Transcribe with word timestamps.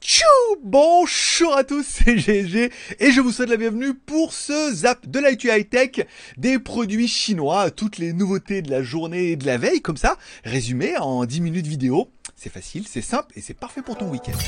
Tchou 0.00 0.24
Bonjour 0.62 1.56
à 1.56 1.64
tous, 1.64 1.84
c'est 2.04 2.18
GG 2.18 2.70
et 2.98 3.12
je 3.12 3.20
vous 3.20 3.30
souhaite 3.30 3.50
la 3.50 3.56
bienvenue 3.56 3.94
pour 3.94 4.32
ce 4.32 4.72
zap 4.72 5.06
de 5.06 5.18
l'actu 5.18 5.50
high-tech 5.50 6.06
des 6.36 6.58
produits 6.58 7.08
chinois, 7.08 7.70
toutes 7.70 7.98
les 7.98 8.12
nouveautés 8.12 8.62
de 8.62 8.70
la 8.70 8.82
journée 8.82 9.30
et 9.30 9.36
de 9.36 9.46
la 9.46 9.58
veille, 9.58 9.80
comme 9.80 9.96
ça, 9.96 10.16
résumé 10.44 10.96
en 10.98 11.24
10 11.24 11.40
minutes 11.40 11.66
vidéo. 11.66 12.10
C'est 12.36 12.52
facile, 12.52 12.86
c'est 12.88 13.02
simple 13.02 13.32
et 13.36 13.40
c'est 13.40 13.54
parfait 13.54 13.82
pour 13.82 13.96
ton 13.96 14.08
week-end. 14.08 14.38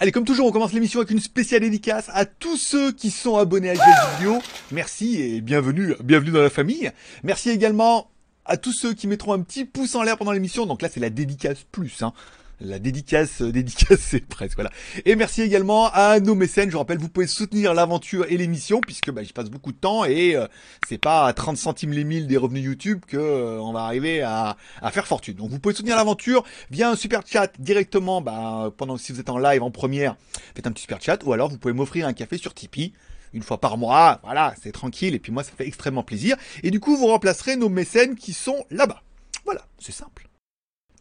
Allez, 0.00 0.12
comme 0.12 0.24
toujours, 0.24 0.46
on 0.46 0.52
commence 0.52 0.72
l'émission 0.72 1.00
avec 1.00 1.10
une 1.10 1.20
spéciale 1.20 1.60
dédicace 1.60 2.10
à 2.12 2.24
tous 2.24 2.56
ceux 2.56 2.92
qui 2.92 3.10
sont 3.10 3.36
abonnés 3.36 3.70
à 3.70 3.74
GG 3.74 3.82
Vidéo. 4.18 4.38
Merci 4.72 5.20
et 5.20 5.40
bienvenue, 5.40 5.94
bienvenue 6.02 6.32
dans 6.32 6.42
la 6.42 6.50
famille. 6.50 6.90
Merci 7.22 7.50
également 7.50 8.10
à 8.44 8.56
tous 8.56 8.72
ceux 8.72 8.94
qui 8.94 9.06
mettront 9.06 9.34
un 9.34 9.40
petit 9.40 9.64
pouce 9.64 9.94
en 9.94 10.02
l'air 10.02 10.16
pendant 10.16 10.32
l'émission. 10.32 10.66
Donc 10.66 10.82
là, 10.82 10.88
c'est 10.90 11.00
la 11.00 11.10
dédicace 11.10 11.64
plus, 11.70 12.02
hein 12.02 12.12
la 12.60 12.78
dédicace, 12.78 13.42
euh, 13.42 13.52
dédicace, 13.52 14.00
c'est 14.00 14.26
presque, 14.26 14.56
voilà. 14.56 14.70
Et 15.04 15.16
merci 15.16 15.42
également 15.42 15.90
à 15.92 16.20
nos 16.20 16.34
mécènes. 16.34 16.70
Je 16.70 16.76
rappelle, 16.76 16.98
vous 16.98 17.08
pouvez 17.08 17.26
soutenir 17.26 17.74
l'aventure 17.74 18.26
et 18.28 18.36
l'émission, 18.36 18.80
puisque 18.80 19.10
bah, 19.10 19.22
j'y 19.22 19.32
passe 19.32 19.50
beaucoup 19.50 19.72
de 19.72 19.78
temps 19.78 20.04
et 20.04 20.36
euh, 20.36 20.46
c'est 20.88 20.98
pas 20.98 21.26
à 21.26 21.32
30 21.32 21.56
centimes 21.56 21.92
les 21.92 22.04
milles 22.04 22.26
des 22.26 22.36
revenus 22.36 22.64
YouTube 22.64 23.00
que 23.06 23.16
euh, 23.16 23.60
on 23.60 23.72
va 23.72 23.80
arriver 23.80 24.22
à, 24.22 24.56
à, 24.82 24.90
faire 24.90 25.06
fortune. 25.06 25.34
Donc 25.34 25.50
vous 25.50 25.58
pouvez 25.58 25.74
soutenir 25.74 25.96
l'aventure 25.96 26.44
via 26.70 26.90
un 26.90 26.96
super 26.96 27.22
chat 27.26 27.52
directement, 27.58 28.20
bah, 28.20 28.72
pendant 28.76 28.96
si 28.96 29.12
vous 29.12 29.20
êtes 29.20 29.30
en 29.30 29.38
live 29.38 29.62
en 29.62 29.70
première, 29.70 30.16
faites 30.54 30.66
un 30.66 30.72
petit 30.72 30.82
super 30.82 31.00
chat, 31.00 31.24
ou 31.24 31.32
alors 31.32 31.48
vous 31.48 31.58
pouvez 31.58 31.74
m'offrir 31.74 32.06
un 32.06 32.12
café 32.12 32.38
sur 32.38 32.54
Tipeee 32.54 32.92
une 33.32 33.42
fois 33.42 33.60
par 33.60 33.78
mois, 33.78 34.20
voilà, 34.24 34.54
c'est 34.60 34.72
tranquille, 34.72 35.14
et 35.14 35.20
puis 35.20 35.30
moi 35.30 35.44
ça 35.44 35.52
fait 35.56 35.66
extrêmement 35.66 36.02
plaisir. 36.02 36.36
Et 36.64 36.72
du 36.72 36.80
coup, 36.80 36.96
vous 36.96 37.06
remplacerez 37.06 37.54
nos 37.54 37.68
mécènes 37.68 38.16
qui 38.16 38.32
sont 38.32 38.64
là-bas. 38.70 39.02
Voilà, 39.44 39.62
c'est 39.78 39.92
simple. 39.92 40.29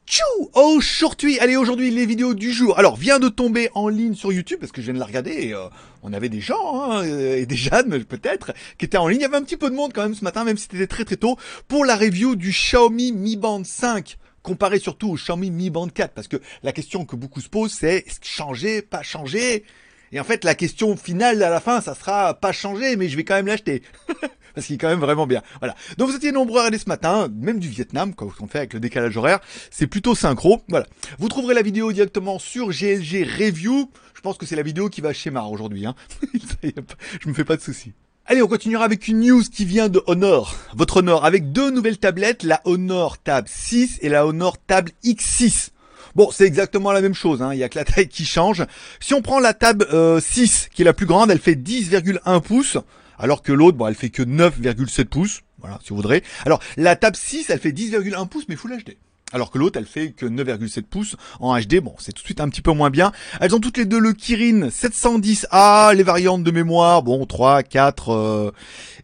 Tchou 0.09 0.49
Aujourd'hui, 0.55 1.37
allez 1.37 1.55
aujourd'hui 1.55 1.91
les 1.91 2.07
vidéos 2.07 2.33
du 2.33 2.51
jour. 2.51 2.79
Alors 2.79 2.95
vient 2.95 3.19
de 3.19 3.29
tomber 3.29 3.69
en 3.75 3.89
ligne 3.89 4.15
sur 4.15 4.33
YouTube 4.33 4.57
parce 4.59 4.71
que 4.71 4.81
je 4.81 4.87
viens 4.87 4.95
de 4.95 4.99
la 4.99 5.05
regarder 5.05 5.29
et 5.29 5.53
euh, 5.53 5.67
on 6.01 6.13
avait 6.13 6.29
des 6.29 6.41
gens 6.41 6.81
hein, 6.81 7.03
et 7.03 7.45
des 7.45 7.55
jeunes 7.55 8.03
peut-être 8.05 8.51
qui 8.79 8.85
étaient 8.85 8.97
en 8.97 9.07
ligne. 9.07 9.19
Il 9.19 9.21
y 9.21 9.25
avait 9.25 9.37
un 9.37 9.43
petit 9.43 9.55
peu 9.55 9.69
de 9.69 9.75
monde 9.75 9.91
quand 9.93 10.01
même 10.01 10.15
ce 10.15 10.23
matin, 10.23 10.45
même 10.45 10.57
si 10.57 10.63
c'était 10.63 10.87
très 10.87 11.05
très 11.05 11.17
tôt, 11.17 11.37
pour 11.67 11.85
la 11.85 11.95
review 11.95 12.35
du 12.35 12.49
Xiaomi 12.49 13.11
Mi 13.11 13.35
Band 13.35 13.63
5 13.63 14.17
comparé 14.41 14.79
surtout 14.79 15.11
au 15.11 15.13
Xiaomi 15.13 15.51
Mi 15.51 15.69
Band 15.69 15.89
4 15.89 16.11
parce 16.15 16.27
que 16.27 16.37
la 16.63 16.71
question 16.71 17.05
que 17.05 17.15
beaucoup 17.15 17.39
se 17.39 17.49
posent 17.49 17.73
c'est 17.73 18.03
changer, 18.23 18.81
pas 18.81 19.03
changer? 19.03 19.63
Et 20.11 20.19
en 20.19 20.23
fait, 20.23 20.43
la 20.43 20.55
question 20.55 20.95
finale 20.97 21.41
à 21.43 21.49
la 21.49 21.59
fin, 21.59 21.81
ça 21.81 21.95
sera 21.95 22.33
pas 22.33 22.51
changer, 22.51 22.95
mais 22.95 23.09
je 23.09 23.15
vais 23.15 23.23
quand 23.23 23.35
même 23.35 23.47
l'acheter. 23.47 23.83
Parce 24.55 24.67
qu'il 24.67 24.75
est 24.75 24.79
quand 24.79 24.89
même 24.89 24.99
vraiment 24.99 25.27
bien. 25.27 25.41
Voilà. 25.59 25.75
Donc 25.97 26.09
vous 26.09 26.15
étiez 26.15 26.31
nombreux 26.31 26.57
à 26.57 26.63
regarder 26.63 26.79
ce 26.79 26.89
matin, 26.89 27.29
même 27.33 27.59
du 27.59 27.69
Vietnam, 27.69 28.13
comme 28.13 28.31
on 28.39 28.47
fait 28.47 28.57
avec 28.57 28.73
le 28.73 28.79
décalage 28.79 29.15
horaire. 29.15 29.39
C'est 29.69 29.87
plutôt 29.87 30.15
synchro. 30.15 30.61
Voilà. 30.69 30.87
Vous 31.19 31.29
trouverez 31.29 31.53
la 31.53 31.61
vidéo 31.61 31.91
directement 31.91 32.39
sur 32.39 32.69
GLG 32.69 33.23
Review. 33.23 33.91
Je 34.15 34.21
pense 34.21 34.37
que 34.37 34.45
c'est 34.45 34.55
la 34.55 34.63
vidéo 34.63 34.89
qui 34.89 35.01
va 35.01 35.13
chez 35.13 35.29
Mar 35.29 35.51
aujourd'hui. 35.51 35.85
Hein. 35.85 35.95
je 36.63 37.29
me 37.29 37.33
fais 37.33 37.45
pas 37.45 37.55
de 37.55 37.61
soucis. 37.61 37.93
Allez, 38.25 38.41
on 38.41 38.47
continuera 38.47 38.85
avec 38.85 39.07
une 39.07 39.21
news 39.21 39.43
qui 39.43 39.65
vient 39.65 39.89
de 39.89 40.03
Honor. 40.05 40.55
Votre 40.75 40.97
Honor 40.97 41.25
avec 41.25 41.51
deux 41.51 41.71
nouvelles 41.71 41.97
tablettes, 41.97 42.43
la 42.43 42.61
Honor 42.65 43.17
Tab 43.17 43.47
6 43.47 43.99
et 44.01 44.09
la 44.09 44.27
Honor 44.27 44.57
Tab 44.57 44.89
X6. 45.03 45.69
Bon, 46.15 46.29
c'est 46.31 46.45
exactement 46.45 46.91
la 46.91 47.01
même 47.01 47.13
chose, 47.13 47.41
hein. 47.41 47.53
il 47.53 47.59
y 47.59 47.63
a 47.63 47.69
que 47.69 47.77
la 47.77 47.85
taille 47.85 48.07
qui 48.07 48.25
change. 48.25 48.65
Si 48.99 49.13
on 49.13 49.21
prend 49.21 49.39
la 49.39 49.53
table 49.53 49.85
6, 49.85 49.89
euh, 49.93 50.69
qui 50.73 50.81
est 50.81 50.85
la 50.85 50.93
plus 50.93 51.05
grande, 51.05 51.31
elle 51.31 51.39
fait 51.39 51.55
10,1 51.55 52.41
pouces, 52.41 52.77
alors 53.17 53.41
que 53.41 53.51
l'autre, 53.51 53.77
bon, 53.77 53.87
elle 53.87 53.95
fait 53.95 54.09
que 54.09 54.23
9,7 54.23 55.05
pouces. 55.05 55.41
Voilà, 55.59 55.79
si 55.83 55.89
vous 55.89 55.97
voudrez. 55.97 56.23
Alors, 56.45 56.61
la 56.77 56.95
table 56.95 57.17
6, 57.17 57.49
elle 57.49 57.59
fait 57.59 57.71
10,1 57.71 58.27
pouces, 58.27 58.45
mais 58.47 58.55
Full 58.55 58.77
HD. 58.77 58.95
Alors 59.31 59.51
que 59.51 59.59
l'autre, 59.59 59.77
elle 59.77 59.85
fait 59.85 60.11
que 60.11 60.25
9,7 60.25 60.81
pouces 60.83 61.15
en 61.39 61.55
HD. 61.59 61.81
Bon, 61.81 61.93
c'est 61.99 62.13
tout 62.13 62.21
de 62.21 62.25
suite 62.25 62.41
un 62.41 62.49
petit 62.49 62.63
peu 62.63 62.71
moins 62.71 62.89
bien. 62.89 63.11
Elles 63.39 63.53
ont 63.53 63.59
toutes 63.59 63.77
les 63.77 63.85
deux 63.85 63.99
le 63.99 64.13
Kirin 64.13 64.69
710A, 64.69 65.93
les 65.93 66.01
variantes 66.01 66.43
de 66.43 66.49
mémoire, 66.49 67.03
bon, 67.03 67.27
3, 67.27 67.61
4, 67.61 68.09
euh, 68.11 68.51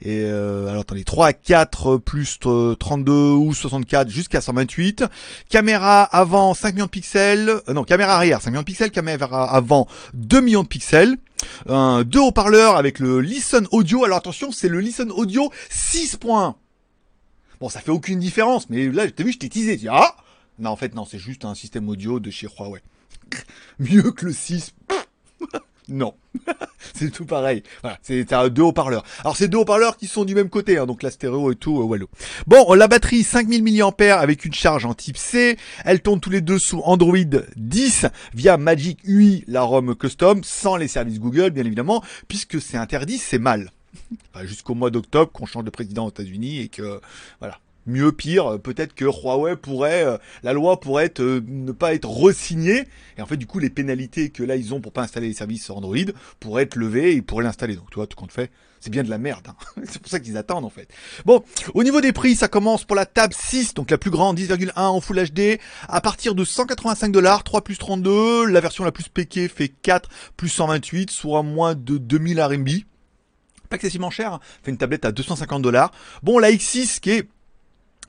euh, 0.08 0.68
alors 0.68 0.82
attendez, 0.82 1.04
3, 1.04 1.34
4 1.34 1.98
plus 1.98 2.40
32 2.40 3.12
ou 3.12 3.54
64 3.54 4.10
jusqu'à 4.10 4.42
128. 4.42 5.06
Caméra 5.48 6.04
avant 6.04 6.56
5 6.56 6.74
millions 6.74 6.86
de 6.86 6.90
pixels, 6.90 7.50
euh, 7.70 7.74
non, 7.74 7.84
caméra 7.84 8.16
arrière 8.16 8.42
5 8.42 8.50
millions 8.50 8.62
de 8.62 8.66
pixels, 8.66 8.90
caméra 8.90 9.54
avant 9.54 9.88
2 10.16 10.42
millions 10.42 10.64
de 10.64 10.68
pixels. 10.68 11.18
Deux 11.68 12.20
haut-parleurs 12.20 12.78
avec 12.78 12.98
le 12.98 13.22
Listen 13.22 13.68
Audio. 13.72 14.04
Alors 14.06 14.18
attention, 14.18 14.52
c'est 14.52 14.70
le 14.70 14.80
Listen 14.80 15.12
Audio 15.12 15.52
6.1. 15.70 16.56
Bon, 17.60 17.70
ça 17.70 17.80
fait 17.80 17.92
aucune 17.92 18.20
différence, 18.20 18.70
mais 18.70 18.88
là, 18.90 19.10
t'as 19.12 19.24
vu, 19.24 19.32
je 19.32 19.38
t'ai 19.38 19.50
teasé. 19.50 19.80
Ah 19.90 20.16
Non, 20.60 20.72
en 20.72 20.76
fait, 20.76 20.96
non, 20.96 21.06
c'est 21.06 21.20
juste 21.20 21.46
un 21.46 21.56
système 21.56 21.90
audio 21.90 22.20
de 22.20 22.32
chez 22.32 22.48
Huawei. 22.48 22.82
Mieux 23.80 24.12
que 24.12 24.26
le 24.26 24.34
6. 24.34 24.74
non. 25.90 26.14
c'est 26.94 27.12
tout 27.12 27.26
pareil. 27.26 27.64
Voilà, 27.82 27.98
c'est 28.02 28.26
deux 28.50 28.62
haut-parleurs. 28.62 29.04
Alors 29.20 29.36
c'est 29.36 29.48
deux 29.48 29.58
haut-parleurs 29.58 29.98
qui 29.98 30.08
sont 30.08 30.26
du 30.26 30.36
même 30.36 30.50
côté, 30.50 30.78
hein, 30.78 30.86
donc 30.86 31.04
la 31.04 31.12
stéréo 31.12 31.52
et 31.52 31.56
tout, 31.56 31.82
euh. 31.82 32.08
Bon, 32.48 32.74
la 32.74 32.88
batterie 32.88 33.24
5000 33.24 33.64
mAh 33.64 34.18
avec 34.18 34.46
une 34.46 34.54
charge 34.54 34.86
en 34.86 34.94
type 34.94 35.18
C. 35.18 35.58
Elle 35.84 36.02
tourne 36.02 36.20
tous 36.20 36.30
les 36.30 36.42
deux 36.42 36.60
sous 36.60 36.80
Android 36.82 37.18
10 37.56 38.06
via 38.34 38.58
Magic 38.58 39.00
UI, 39.04 39.44
la 39.48 39.62
ROM 39.62 39.96
custom, 39.96 40.44
sans 40.44 40.78
les 40.78 40.88
services 40.88 41.20
Google, 41.20 41.50
bien 41.52 41.66
évidemment, 41.66 42.04
puisque 42.28 42.62
c'est 42.62 42.78
interdit, 42.78 43.18
c'est 43.18 43.40
mal 43.40 43.72
jusqu'au 44.44 44.76
mois 44.76 44.92
d'octobre 44.92 45.32
qu'on 45.32 45.46
change 45.46 45.64
de 45.64 45.70
président 45.70 46.06
aux 46.06 46.10
États-Unis 46.10 46.60
et 46.60 46.68
que 46.68 47.00
voilà 47.40 47.60
mieux 47.86 48.12
pire 48.12 48.60
peut-être 48.62 48.94
que 48.94 49.06
Huawei 49.06 49.56
pourrait 49.56 50.06
euh, 50.06 50.18
la 50.44 50.54
loi 50.54 50.80
pourrait 50.80 51.14
euh, 51.20 51.42
ne 51.48 51.72
pas 51.72 51.94
être 51.94 52.10
resignée 52.10 52.88
et 53.18 53.22
en 53.22 53.26
fait 53.26 53.38
du 53.38 53.46
coup 53.46 53.60
les 53.60 53.70
pénalités 53.70 54.30
que 54.30 54.44
là 54.44 54.56
ils 54.56 54.74
ont 54.74 54.82
pour 54.82 54.92
pas 54.92 55.04
installer 55.04 55.28
les 55.28 55.34
services 55.34 55.70
Android 55.70 55.96
pourraient 56.40 56.64
être 56.64 56.76
levées 56.76 57.16
et 57.16 57.22
pourraient 57.22 57.44
l'installer 57.44 57.76
donc 57.76 57.90
tu 57.90 57.96
vois 57.96 58.08
tout 58.08 58.18
compte 58.18 58.32
fait 58.32 58.52
c'est 58.80 58.90
bien 58.90 59.04
de 59.04 59.10
la 59.10 59.18
merde 59.18 59.48
hein. 59.48 59.56
c'est 59.86 60.02
pour 60.02 60.10
ça 60.10 60.20
qu'ils 60.20 60.38
attendent 60.38 60.66
en 60.66 60.70
fait 60.70 60.90
bon 61.26 61.44
au 61.74 61.84
niveau 61.84 62.02
des 62.02 62.12
prix 62.12 62.36
ça 62.36 62.48
commence 62.48 62.86
pour 62.86 62.96
la 62.96 63.06
table 63.06 63.34
6 63.38 63.74
donc 63.76 63.92
la 63.92 63.98
plus 63.98 64.12
grande 64.12 64.40
10,1 64.40 64.72
en 64.76 65.02
Full 65.02 65.24
HD 65.30 65.60
à 65.88 66.02
partir 66.02 66.36
de 66.36 66.44
185 66.44 67.12
dollars 67.12 67.44
3 67.44 67.64
plus 67.64 67.78
32 67.78 68.46
la 68.46 68.60
version 68.62 68.84
la 68.84 68.92
plus 68.92 69.10
péquée 69.10 69.48
fait 69.48 69.70
4 69.70 70.10
plus 70.38 70.50
128 70.50 71.12
soit 71.12 71.44
moins 71.44 71.76
de 71.76 71.98
2000 71.98 72.42
RMB 72.42 72.70
pas 73.70 73.78
excessivement 73.78 74.12
cher, 74.12 74.34
hein. 74.34 74.40
fait 74.64 74.72
une 74.72 74.78
tablette 74.78 75.06
à 75.06 75.12
250 75.12 75.62
dollars. 75.62 75.92
Bon, 76.24 76.38
la 76.40 76.52
X6 76.52 77.00
qui 77.00 77.12
est 77.12 77.28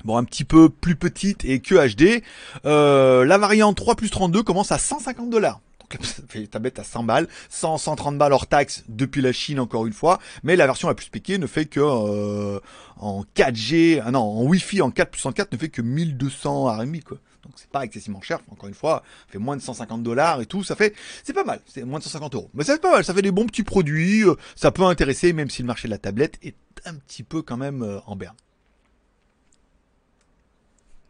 bon 0.05 0.17
un 0.17 0.25
petit 0.25 0.45
peu 0.45 0.69
plus 0.69 0.97
petite 0.97 1.45
et 1.45 1.61
que 1.61 1.75
HD, 1.75 2.23
euh, 2.65 3.25
la 3.25 3.39
variante 3.39 3.77
3 3.77 3.97
plus 3.97 4.11
32 4.11 4.43
commence 4.43 4.73
à 4.73 4.79
150 4.79 5.31
dollars. 5.31 5.61
Donc 5.81 6.05
ça 6.05 6.23
fait 6.29 6.41
une 6.41 6.49
tablette 6.49 6.79
à 6.79 6.84
100 6.84 7.05
balles, 7.05 7.29
100, 7.49 7.79
130 7.79 8.19
balles 8.19 8.33
hors 8.33 8.47
taxe 8.47 8.84
depuis 8.89 9.23
la 9.23 9.33
Chine 9.33 9.61
encore 9.61 9.87
une 9.87 9.93
fois, 9.93 10.19
mais 10.43 10.57
la 10.57 10.67
version 10.67 10.89
la 10.89 10.95
plus 10.95 11.09
piquée 11.09 11.39
ne 11.39 11.47
fait 11.47 11.67
que 11.67 11.81
euh, 11.81 12.61
en 12.97 13.25
4G, 13.37 14.03
ah 14.05 14.11
non, 14.11 14.21
en 14.21 14.43
Wi-Fi 14.45 14.83
en 14.83 14.91
4 14.91 15.11
plus 15.11 15.21
104 15.21 15.53
ne 15.53 15.59
fait 15.59 15.69
que 15.69 15.83
1200 15.83 16.65
RMB 16.65 17.01
quoi. 17.05 17.19
Donc 17.47 17.53
c'est 17.57 17.71
pas 17.71 17.84
excessivement 17.84 18.21
cher, 18.21 18.41
encore 18.51 18.69
une 18.69 18.75
fois, 18.75 19.05
ça 19.27 19.33
fait 19.33 19.39
moins 19.39 19.57
de 19.57 19.63
150 19.63 20.03
dollars 20.03 20.41
et 20.41 20.47
tout, 20.47 20.65
ça 20.65 20.75
fait, 20.75 20.95
c'est 21.23 21.33
pas 21.33 21.45
mal, 21.45 21.61
c'est 21.67 21.84
moins 21.84 22.01
de 22.01 22.05
150 22.05 22.34
euros. 22.34 22.51
Mais 22.55 22.65
c'est 22.65 22.81
pas 22.81 22.91
mal, 22.91 23.05
ça 23.05 23.15
fait 23.15 23.23
des 23.23 23.31
bons 23.31 23.47
petits 23.47 23.63
produits, 23.63 24.25
euh, 24.25 24.34
ça 24.57 24.73
peut 24.73 24.83
intéresser 24.83 25.33
même 25.33 25.49
si 25.49 25.63
le 25.63 25.67
marché 25.67 25.87
de 25.87 25.93
la 25.93 25.99
tablette 25.99 26.39
est 26.43 26.57
un 26.84 26.95
petit 26.95 27.23
peu 27.23 27.43
quand 27.43 27.57
même 27.57 27.83
euh, 27.83 28.01
en 28.07 28.17
berne. 28.17 28.34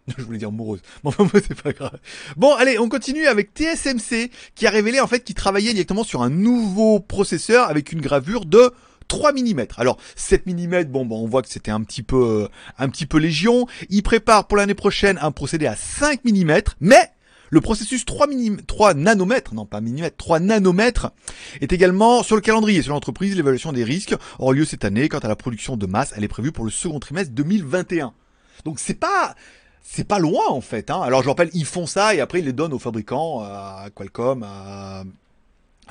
Je 0.18 0.22
voulais 0.22 0.38
dire 0.38 0.52
morose. 0.52 0.80
Bon, 1.02 1.12
c'est 1.34 1.60
pas 1.60 1.72
grave. 1.72 1.98
Bon, 2.36 2.54
allez, 2.54 2.78
on 2.78 2.88
continue 2.88 3.26
avec 3.26 3.50
TSMC 3.54 4.30
qui 4.54 4.66
a 4.66 4.70
révélé 4.70 5.00
en 5.00 5.06
fait 5.06 5.24
qu'il 5.24 5.34
travaillait 5.34 5.72
directement 5.72 6.04
sur 6.04 6.22
un 6.22 6.30
nouveau 6.30 7.00
processeur 7.00 7.68
avec 7.68 7.92
une 7.92 8.00
gravure 8.00 8.44
de 8.44 8.72
3 9.08 9.32
mm. 9.32 9.66
Alors 9.76 9.98
7 10.16 10.46
mm, 10.46 10.84
bon, 10.84 11.04
bon 11.06 11.22
on 11.22 11.28
voit 11.28 11.42
que 11.42 11.48
c'était 11.48 11.70
un 11.70 11.82
petit 11.82 12.02
peu 12.02 12.44
euh, 12.44 12.48
un 12.78 12.88
petit 12.88 13.06
peu 13.06 13.18
légion. 13.18 13.66
Il 13.88 14.02
prépare 14.02 14.46
pour 14.46 14.56
l'année 14.56 14.74
prochaine 14.74 15.18
un 15.20 15.32
procédé 15.32 15.66
à 15.66 15.76
5 15.76 16.24
mm, 16.24 16.60
mais 16.80 17.10
le 17.50 17.60
processus 17.60 18.04
3, 18.04 18.26
3 18.66 18.94
nanomètres, 18.94 19.54
non 19.54 19.66
pas 19.66 19.80
mm, 19.80 20.10
3 20.16 20.40
nanomètres, 20.40 21.10
est 21.60 21.72
également 21.72 22.22
sur 22.22 22.36
le 22.36 22.42
calendrier. 22.42 22.82
Sur 22.82 22.92
l'entreprise, 22.92 23.36
l'évaluation 23.36 23.72
des 23.72 23.84
risques 23.84 24.14
aura 24.38 24.52
lieu 24.54 24.64
cette 24.64 24.84
année. 24.84 25.08
Quant 25.08 25.18
à 25.18 25.28
la 25.28 25.36
production 25.36 25.76
de 25.76 25.86
masse, 25.86 26.12
elle 26.16 26.24
est 26.24 26.28
prévue 26.28 26.52
pour 26.52 26.64
le 26.64 26.70
second 26.70 27.00
trimestre 27.00 27.32
2021. 27.32 28.12
Donc 28.64 28.78
c'est 28.78 28.94
pas 28.94 29.34
c'est 29.88 30.04
pas 30.04 30.18
loin 30.18 30.48
en 30.48 30.60
fait. 30.60 30.90
Hein. 30.90 31.00
Alors 31.02 31.22
je 31.22 31.28
rappelle, 31.28 31.50
ils 31.54 31.64
font 31.64 31.86
ça 31.86 32.14
et 32.14 32.20
après 32.20 32.40
ils 32.40 32.44
les 32.44 32.52
donnent 32.52 32.72
aux 32.72 32.78
fabricants, 32.78 33.40
à 33.40 33.86
Qualcomm, 33.94 34.42
à 34.42 35.04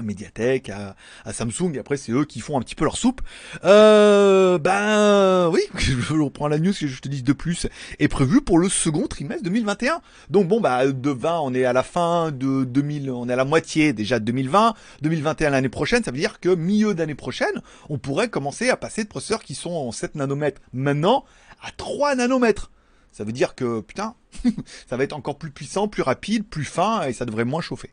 Mediatek, 0.04 0.70
à, 0.70 0.96
Samsung, 1.32 1.74
et 1.76 1.80
après 1.80 1.96
c'est 1.98 2.12
eux 2.12 2.26
qui 2.26 2.42
font 2.42 2.58
un 2.58 2.62
petit 2.62 2.76
peu 2.76 2.84
leur 2.84 2.98
soupe. 2.98 3.22
Euh, 3.64 4.58
ben 4.58 5.50
oui, 5.50 5.62
je 5.78 6.14
reprends 6.14 6.48
la 6.48 6.60
news 6.60 6.74
que 6.74 6.88
je 6.88 7.02
te 7.02 7.08
dis 7.08 7.24
de 7.24 7.34
plus, 7.34 7.68
est 8.00 8.08
prévu 8.08 8.42
pour 8.42 8.60
le 8.60 8.68
second 8.68 9.08
trimestre 9.08 9.44
2021. 9.44 10.02
Donc 10.30 10.48
bon 10.48 10.60
bah 10.60 10.86
de 10.86 11.10
20, 11.10 11.40
on 11.40 11.54
est 11.54 11.66
à 11.66 11.74
la 11.74 11.84
fin 11.84 12.32
de 12.32 12.66
2000, 12.66 13.10
on 13.10 13.30
est 13.30 13.34
à 13.34 13.38
la 13.38 13.46
moitié 13.46 13.94
déjà 13.94 14.20
de 14.20 14.26
2020, 14.26 14.74
2021 15.02 15.50
l'année 15.52 15.70
prochaine, 15.70 16.04
ça 16.04 16.12
veut 16.12 16.20
dire 16.20 16.40
que 16.40 16.54
milieu 16.54 16.94
d'année 16.94 17.16
prochaine, 17.16 17.62
on 17.90 17.98
pourrait 17.98 18.30
commencer 18.30 18.70
à 18.70 18.76
passer 18.76 19.04
de 19.04 19.10
processeurs 19.10 19.42
qui 19.42 19.56
sont 19.56 19.72
en 19.72 19.92
7 19.92 20.16
nanomètres 20.16 20.62
maintenant 20.74 21.24
à 21.64 21.72
3 21.72 22.16
nanomètres. 22.16 22.70
Ça 23.16 23.24
veut 23.24 23.32
dire 23.32 23.56
que, 23.56 23.80
putain, 23.80 24.14
ça 24.90 24.98
va 24.98 25.06
être 25.06 25.14
encore 25.14 25.38
plus 25.38 25.50
puissant, 25.50 25.88
plus 25.88 26.02
rapide, 26.02 26.46
plus 26.46 26.66
fin, 26.66 27.04
et 27.04 27.14
ça 27.14 27.24
devrait 27.24 27.46
moins 27.46 27.62
chauffer. 27.62 27.90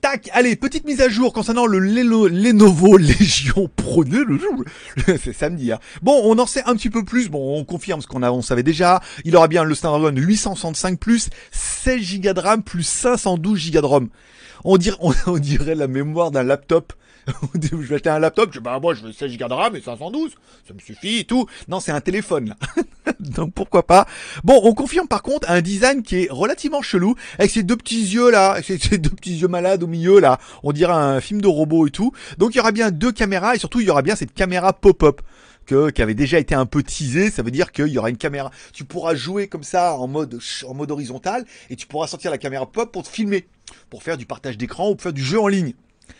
Tac, 0.00 0.30
allez, 0.32 0.54
petite 0.54 0.84
mise 0.84 1.00
à 1.00 1.08
jour 1.08 1.32
concernant 1.32 1.66
le 1.66 1.80
Lenovo 1.80 2.96
Legion 2.98 3.68
Pro. 3.74 4.04
C'est 5.20 5.32
samedi. 5.32 5.72
Hein. 5.72 5.80
Bon, 6.02 6.20
on 6.22 6.38
en 6.38 6.46
sait 6.46 6.62
un 6.64 6.76
petit 6.76 6.90
peu 6.90 7.04
plus. 7.04 7.28
Bon, 7.28 7.58
on 7.58 7.64
confirme 7.64 8.00
ce 8.02 8.06
qu'on 8.06 8.22
on 8.22 8.40
savait 8.40 8.62
déjà. 8.62 9.00
Il 9.24 9.34
aura 9.34 9.48
bien 9.48 9.64
le 9.64 9.74
Snapdragon 9.74 10.14
865 10.14 10.96
plus 10.96 11.30
16 11.50 12.20
Go 12.20 12.32
de 12.32 12.40
RAM 12.40 12.62
plus 12.62 12.86
512 12.86 13.72
Go 13.72 13.80
de 13.80 13.86
ROM. 13.86 14.08
On 14.64 14.76
dirait 14.76 15.74
la 15.74 15.88
mémoire 15.88 16.30
d'un 16.30 16.44
laptop 16.44 16.92
je 17.60 17.76
vais 17.76 17.94
acheter 17.94 18.10
un 18.10 18.18
laptop, 18.18 18.52
je 18.52 18.60
bah, 18.60 18.78
moi, 18.80 18.94
je 18.94 19.02
veux 19.02 19.12
16 19.12 19.36
Go 19.36 19.46
RAM 19.48 19.76
et 19.76 19.80
512. 19.80 20.32
Ça 20.66 20.74
me 20.74 20.80
suffit 20.80 21.18
et 21.18 21.24
tout. 21.24 21.46
Non, 21.68 21.80
c'est 21.80 21.92
un 21.92 22.00
téléphone, 22.00 22.48
là. 22.50 22.56
Donc, 23.20 23.54
pourquoi 23.54 23.86
pas? 23.86 24.06
Bon, 24.44 24.60
on 24.64 24.74
confirme, 24.74 25.06
par 25.06 25.22
contre, 25.22 25.50
un 25.50 25.60
design 25.60 26.02
qui 26.02 26.24
est 26.24 26.28
relativement 26.30 26.82
chelou, 26.82 27.14
avec 27.38 27.50
ces 27.50 27.62
deux 27.62 27.76
petits 27.76 28.02
yeux, 28.02 28.30
là, 28.30 28.52
avec 28.68 28.82
ces 28.82 28.98
deux 28.98 29.10
petits 29.10 29.36
yeux 29.36 29.48
malades 29.48 29.82
au 29.82 29.86
milieu, 29.86 30.20
là. 30.20 30.38
On 30.62 30.72
dirait 30.72 30.92
un 30.92 31.20
film 31.20 31.40
de 31.40 31.48
robot 31.48 31.86
et 31.86 31.90
tout. 31.90 32.12
Donc, 32.38 32.54
il 32.54 32.58
y 32.58 32.60
aura 32.60 32.72
bien 32.72 32.90
deux 32.90 33.12
caméras 33.12 33.54
et 33.54 33.58
surtout, 33.58 33.80
il 33.80 33.86
y 33.86 33.90
aura 33.90 34.02
bien 34.02 34.16
cette 34.16 34.34
caméra 34.34 34.72
pop-up. 34.72 35.20
Que, 35.64 35.90
qui 35.90 36.02
avait 36.02 36.14
déjà 36.14 36.40
été 36.40 36.56
un 36.56 36.66
peu 36.66 36.82
teasé, 36.82 37.30
ça 37.30 37.44
veut 37.44 37.52
dire 37.52 37.70
qu'il 37.70 37.86
y 37.86 37.96
aura 37.96 38.10
une 38.10 38.16
caméra. 38.16 38.50
Tu 38.72 38.82
pourras 38.82 39.14
jouer 39.14 39.46
comme 39.46 39.62
ça 39.62 39.94
en 39.94 40.08
mode 40.08 40.40
en 40.66 40.74
mode 40.74 40.90
horizontal 40.90 41.44
et 41.70 41.76
tu 41.76 41.86
pourras 41.86 42.08
sortir 42.08 42.32
la 42.32 42.38
caméra 42.38 42.66
pop 42.66 42.90
pour 42.90 43.04
te 43.04 43.08
filmer, 43.08 43.46
pour 43.88 44.02
faire 44.02 44.16
du 44.16 44.26
partage 44.26 44.58
d'écran 44.58 44.90
ou 44.90 44.96
pour 44.96 45.02
faire 45.02 45.12
du 45.12 45.22
jeu 45.22 45.40
en 45.40 45.46
ligne. 45.46 45.74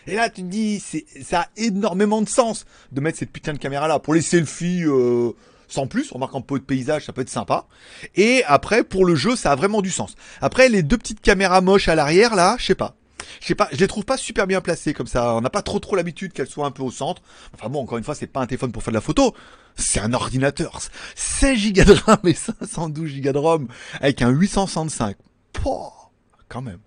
Et 0.07 0.15
là, 0.15 0.31
tu 0.31 0.43
te 0.43 0.47
dis, 0.47 0.83
ça 1.23 1.43
a 1.43 1.49
énormément 1.57 2.23
de 2.23 2.29
sens 2.29 2.65
de 2.91 3.01
mettre 3.01 3.19
cette 3.19 3.31
putain 3.31 3.53
de 3.53 3.59
caméra 3.59 3.89
là 3.89 3.99
pour 3.99 4.15
les 4.15 4.23
selfies. 4.23 4.85
Euh, 4.85 5.33
sans 5.69 5.87
plus, 5.87 6.11
on 6.13 6.17
remarque 6.17 6.35
un 6.35 6.43
peu 6.43 6.59
de 6.59 6.65
paysage, 6.65 7.07
ça 7.07 7.13
peut 7.13 7.23
être 7.23 7.31
sympa. 7.31 7.67
Et 8.15 8.45
après, 8.47 8.85
pour 8.85 9.07
le 9.07 9.15
jeu, 9.15 9.37
ça 9.37 9.53
a 9.53 9.55
vraiment 9.57 9.81
du 9.81 9.91
sens. 9.91 10.17
Après, 10.43 10.69
les 10.69 10.83
deux 10.83 10.99
petites 10.99 11.23
caméras 11.23 11.63
moches 11.63 11.89
à 11.89 11.95
l'arrière, 11.95 12.35
là, 12.35 12.57
je 12.59 12.67
sais 12.67 12.75
pas. 12.75 12.95
Je 13.41 13.47
sais 13.47 13.55
pas, 13.55 13.69
je 13.73 13.79
les 13.79 13.87
trouve 13.87 14.05
pas 14.05 14.19
super 14.19 14.47
bien 14.47 14.61
placées 14.61 14.93
comme 14.93 15.07
ça. 15.07 15.35
On 15.35 15.41
n'a 15.41 15.49
pas 15.49 15.63
trop 15.63 15.79
trop 15.79 15.97
l'habitude 15.97 16.33
qu'elles 16.33 16.49
soient 16.49 16.67
un 16.67 16.71
peu 16.71 16.83
au 16.83 16.91
centre. 16.91 17.23
Enfin 17.55 17.71
bon, 17.71 17.81
encore 17.81 17.97
une 17.97 18.05
fois, 18.05 18.15
c'est 18.15 18.27
pas 18.27 18.41
un 18.41 18.47
téléphone 18.47 18.73
pour 18.73 18.83
faire 18.83 18.93
de 18.93 18.97
la 18.97 19.01
photo. 19.01 19.35
C'est 19.77 20.01
un 20.01 20.13
ordinateur. 20.13 20.79
16 21.15 21.73
Go 21.73 21.85
de 21.85 21.93
RAM 21.93 22.19
et 22.25 22.35
512 22.35 23.21
Go 23.21 23.33
de 23.33 23.39
ROM 23.39 23.69
avec 24.01 24.21
un 24.21 24.29
865. 24.29 25.17
Pouah, 25.53 26.11
quand 26.49 26.63
même. 26.63 26.81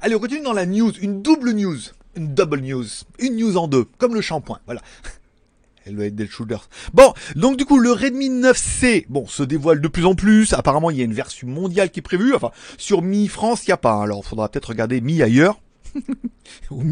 Allez, 0.00 0.14
on 0.14 0.18
continue 0.18 0.42
dans 0.42 0.52
la 0.52 0.66
news, 0.66 0.92
une 1.00 1.22
double 1.22 1.52
news 1.52 1.78
une 2.16 2.34
double 2.34 2.60
news, 2.60 2.86
une 3.18 3.36
news 3.36 3.56
en 3.56 3.68
deux, 3.68 3.86
comme 3.98 4.14
le 4.14 4.20
shampoing, 4.20 4.58
voilà. 4.66 4.80
Elle 5.86 5.94
doit 5.94 6.06
être 6.06 6.16
des 6.16 6.26
shooters. 6.26 6.68
Bon, 6.94 7.14
donc 7.36 7.56
du 7.56 7.64
coup, 7.64 7.78
le 7.78 7.92
Redmi 7.92 8.28
9C, 8.28 9.06
bon, 9.08 9.26
se 9.28 9.44
dévoile 9.44 9.80
de 9.80 9.86
plus 9.86 10.04
en 10.04 10.16
plus. 10.16 10.52
Apparemment, 10.52 10.90
il 10.90 10.96
y 10.96 11.00
a 11.00 11.04
une 11.04 11.14
version 11.14 11.46
mondiale 11.46 11.90
qui 11.90 12.00
est 12.00 12.02
prévue. 12.02 12.34
Enfin, 12.34 12.50
sur 12.76 13.02
Mi 13.02 13.28
France, 13.28 13.62
il 13.64 13.70
n'y 13.70 13.74
a 13.74 13.76
pas. 13.76 14.02
Alors, 14.02 14.22
il 14.24 14.28
faudra 14.28 14.48
peut-être 14.48 14.70
regarder 14.70 15.00
Mi 15.00 15.22
ailleurs. 15.22 15.60
Ou 16.70 16.82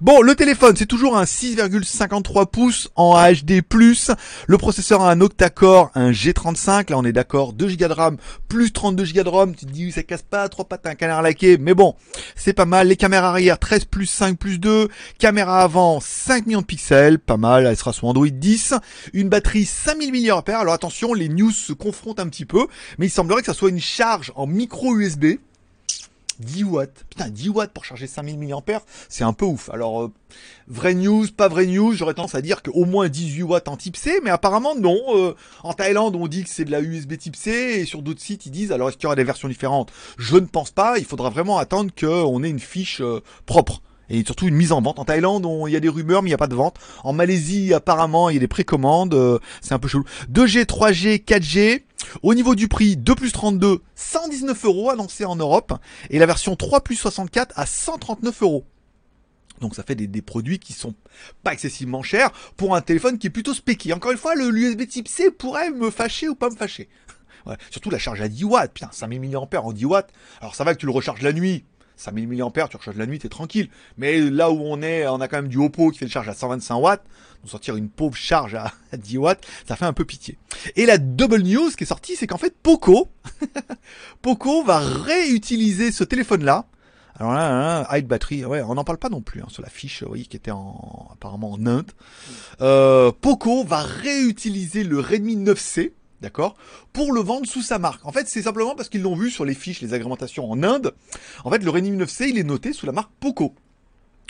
Bon, 0.00 0.22
le 0.22 0.34
téléphone, 0.34 0.76
c'est 0.76 0.86
toujours 0.86 1.16
un 1.16 1.24
6,53 1.24 2.46
pouces 2.46 2.90
en 2.96 3.14
HD+. 3.14 3.62
Le 4.46 4.58
processeur 4.58 5.02
a 5.02 5.10
un 5.10 5.20
octa-core, 5.20 5.90
un 5.94 6.10
G35. 6.10 6.90
Là, 6.90 6.98
on 6.98 7.04
est 7.04 7.12
d'accord, 7.12 7.52
2 7.52 7.76
Go 7.76 7.88
de 7.88 7.92
RAM 7.92 8.16
plus 8.48 8.72
32 8.72 9.04
Go 9.12 9.22
de 9.22 9.28
ROM. 9.28 9.54
Tu 9.54 9.66
te 9.66 9.70
dis, 9.70 9.92
ça 9.92 10.02
casse 10.02 10.22
pas, 10.22 10.48
trois 10.48 10.64
pattes, 10.64 10.86
un 10.86 10.94
canard 10.94 11.22
laqué. 11.22 11.58
Mais 11.58 11.74
bon, 11.74 11.94
c'est 12.36 12.52
pas 12.52 12.66
mal. 12.66 12.88
Les 12.88 12.96
caméras 12.96 13.30
arrière, 13.30 13.58
13 13.58 13.86
plus 13.86 14.06
5 14.06 14.38
plus 14.38 14.58
2. 14.58 14.88
Caméra 15.18 15.62
avant, 15.62 16.00
5 16.00 16.46
millions 16.46 16.60
de 16.60 16.66
pixels. 16.66 17.18
Pas 17.18 17.36
mal. 17.36 17.66
Elle 17.66 17.76
sera 17.76 17.92
sur 17.92 18.06
Android 18.06 18.28
10. 18.28 18.74
Une 19.12 19.28
batterie 19.28 19.64
5000 19.64 20.12
mAh. 20.12 20.42
Alors 20.58 20.74
attention, 20.74 21.14
les 21.14 21.28
news 21.28 21.50
se 21.50 21.72
confrontent 21.72 22.20
un 22.20 22.28
petit 22.28 22.44
peu. 22.44 22.66
Mais 22.98 23.06
il 23.06 23.10
semblerait 23.10 23.40
que 23.40 23.46
ça 23.46 23.54
soit 23.54 23.70
une 23.70 23.80
charge 23.80 24.32
en 24.36 24.46
micro 24.46 24.96
USB. 24.96 25.38
10 26.40 26.64
watts. 26.64 27.04
Putain, 27.08 27.28
10 27.28 27.48
watts 27.50 27.72
pour 27.72 27.84
charger 27.84 28.06
5000 28.06 28.38
mAh, 28.38 28.82
c'est 29.08 29.24
un 29.24 29.32
peu 29.32 29.44
ouf. 29.44 29.70
Alors, 29.70 30.02
euh, 30.02 30.12
vraie 30.68 30.94
news, 30.94 31.26
pas 31.36 31.48
vraie 31.48 31.66
news, 31.66 31.92
j'aurais 31.92 32.14
tendance 32.14 32.34
à 32.34 32.42
dire 32.42 32.62
qu'au 32.62 32.84
moins 32.84 33.08
18 33.08 33.42
watts 33.42 33.68
en 33.68 33.76
type 33.76 33.96
C, 33.96 34.20
mais 34.22 34.30
apparemment 34.30 34.74
non. 34.74 34.98
Euh, 35.14 35.34
en 35.62 35.72
Thaïlande, 35.72 36.16
on 36.16 36.26
dit 36.26 36.44
que 36.44 36.50
c'est 36.50 36.64
de 36.64 36.70
la 36.70 36.80
USB 36.80 37.16
type 37.16 37.36
C, 37.36 37.50
et 37.50 37.84
sur 37.84 38.02
d'autres 38.02 38.22
sites, 38.22 38.46
ils 38.46 38.52
disent, 38.52 38.72
alors 38.72 38.88
est-ce 38.88 38.96
qu'il 38.96 39.04
y 39.04 39.06
aura 39.06 39.16
des 39.16 39.24
versions 39.24 39.48
différentes? 39.48 39.92
Je 40.18 40.36
ne 40.36 40.46
pense 40.46 40.70
pas, 40.70 40.98
il 40.98 41.04
faudra 41.04 41.30
vraiment 41.30 41.58
attendre 41.58 41.90
qu'on 41.98 42.42
ait 42.42 42.50
une 42.50 42.60
fiche 42.60 43.00
euh, 43.00 43.20
propre. 43.46 43.82
Et 44.10 44.22
surtout 44.22 44.46
une 44.46 44.54
mise 44.54 44.70
en 44.70 44.82
vente. 44.82 44.98
En 44.98 45.06
Thaïlande, 45.06 45.48
il 45.66 45.72
y 45.72 45.76
a 45.76 45.80
des 45.80 45.88
rumeurs, 45.88 46.22
mais 46.22 46.28
il 46.28 46.32
n'y 46.32 46.34
a 46.34 46.38
pas 46.38 46.46
de 46.46 46.54
vente. 46.54 46.76
En 47.04 47.14
Malaisie, 47.14 47.72
apparemment, 47.72 48.28
il 48.28 48.34
y 48.34 48.36
a 48.36 48.40
des 48.40 48.48
précommandes. 48.48 49.40
c'est 49.62 49.72
un 49.72 49.78
peu 49.78 49.88
chelou. 49.88 50.04
2G, 50.30 50.66
3G, 50.66 51.24
4G. 51.24 51.80
Au 52.22 52.34
niveau 52.34 52.54
du 52.54 52.68
prix, 52.68 52.96
2 52.96 53.14
plus 53.14 53.32
32, 53.32 53.80
119 53.94 54.64
euros 54.64 54.90
annoncé 54.90 55.24
en 55.24 55.36
Europe. 55.36 55.74
Et 56.10 56.18
la 56.18 56.26
version 56.26 56.56
3 56.56 56.82
plus 56.82 56.96
64 56.96 57.52
à 57.56 57.66
139 57.66 58.42
euros. 58.42 58.64
Donc 59.60 59.74
ça 59.74 59.82
fait 59.82 59.94
des, 59.94 60.22
produits 60.22 60.58
qui 60.58 60.72
sont 60.72 60.94
pas 61.42 61.52
excessivement 61.52 62.02
chers 62.02 62.32
pour 62.56 62.74
un 62.74 62.80
téléphone 62.80 63.18
qui 63.18 63.28
est 63.28 63.30
plutôt 63.30 63.54
spéqué. 63.54 63.92
Encore 63.92 64.12
une 64.12 64.18
fois, 64.18 64.34
le 64.34 64.50
l'USB 64.50 64.86
type 64.88 65.08
C 65.08 65.30
pourrait 65.30 65.70
me 65.70 65.90
fâcher 65.90 66.28
ou 66.28 66.34
pas 66.34 66.50
me 66.50 66.56
fâcher. 66.56 66.88
Surtout 67.70 67.90
la 67.90 67.98
charge 67.98 68.20
à 68.20 68.28
10 68.28 68.44
watts. 68.44 68.72
Putain, 68.72 68.90
5000 68.90 69.30
mAh 69.30 69.60
en 69.60 69.72
10 69.72 69.84
watts. 69.84 70.12
Alors 70.40 70.54
ça 70.54 70.64
va 70.64 70.74
que 70.74 70.80
tu 70.80 70.86
le 70.86 70.92
recharges 70.92 71.22
la 71.22 71.32
nuit. 71.32 71.64
5000 71.96 72.28
mAh, 72.28 72.68
tu 72.68 72.76
recharges 72.76 72.96
la 72.96 73.06
nuit, 73.06 73.18
t'es 73.18 73.28
tranquille. 73.28 73.68
Mais 73.98 74.20
là 74.20 74.50
où 74.50 74.60
on 74.60 74.82
est, 74.82 75.06
on 75.06 75.20
a 75.20 75.28
quand 75.28 75.36
même 75.36 75.48
du 75.48 75.58
Oppo 75.58 75.90
qui 75.90 75.98
fait 75.98 76.04
une 76.04 76.10
charge 76.10 76.28
à 76.28 76.34
125 76.34 76.76
watts. 76.76 77.04
Donc 77.42 77.50
sortir 77.50 77.76
une 77.76 77.90
pauvre 77.90 78.16
charge 78.16 78.54
à 78.54 78.72
10 78.96 79.18
watts, 79.18 79.44
ça 79.68 79.76
fait 79.76 79.84
un 79.84 79.92
peu 79.92 80.04
pitié. 80.04 80.38
Et 80.76 80.86
la 80.86 80.98
double 80.98 81.42
news 81.42 81.70
qui 81.76 81.84
est 81.84 81.86
sortie, 81.86 82.16
c'est 82.16 82.26
qu'en 82.26 82.38
fait 82.38 82.54
Poco, 82.62 83.08
Poco 84.22 84.64
va 84.64 84.78
réutiliser 84.78 85.92
ce 85.92 86.04
téléphone-là. 86.04 86.66
Alors 87.16 87.32
là, 87.32 87.86
high 87.92 88.06
battery, 88.06 88.44
ouais, 88.44 88.62
on 88.62 88.74
n'en 88.74 88.82
parle 88.82 88.98
pas 88.98 89.08
non 89.08 89.20
plus 89.20 89.40
hein, 89.40 89.46
sur 89.48 89.62
la 89.62 89.68
fiche, 89.68 90.02
vous 90.02 90.08
voyez, 90.08 90.24
qui 90.24 90.36
était 90.36 90.50
en, 90.50 91.10
apparemment 91.12 91.52
en 91.52 91.64
Inde. 91.64 91.92
Euh, 92.60 93.12
Poco 93.20 93.62
va 93.62 93.82
réutiliser 93.82 94.82
le 94.82 94.98
Redmi 94.98 95.36
9C, 95.36 95.92
d'accord, 96.24 96.56
pour 96.92 97.12
le 97.12 97.20
vendre 97.20 97.46
sous 97.46 97.62
sa 97.62 97.78
marque. 97.78 98.04
En 98.04 98.12
fait, 98.12 98.28
c'est 98.28 98.42
simplement 98.42 98.74
parce 98.74 98.88
qu'ils 98.88 99.02
l'ont 99.02 99.14
vu 99.14 99.30
sur 99.30 99.44
les 99.44 99.54
fiches, 99.54 99.80
les 99.80 99.94
agrémentations 99.94 100.50
en 100.50 100.62
Inde. 100.62 100.94
En 101.44 101.50
fait, 101.50 101.62
le 101.62 101.70
Redmi 101.70 101.96
9C, 101.96 102.28
il 102.30 102.38
est 102.38 102.44
noté 102.44 102.72
sous 102.72 102.86
la 102.86 102.92
marque 102.92 103.10
Poco. 103.20 103.54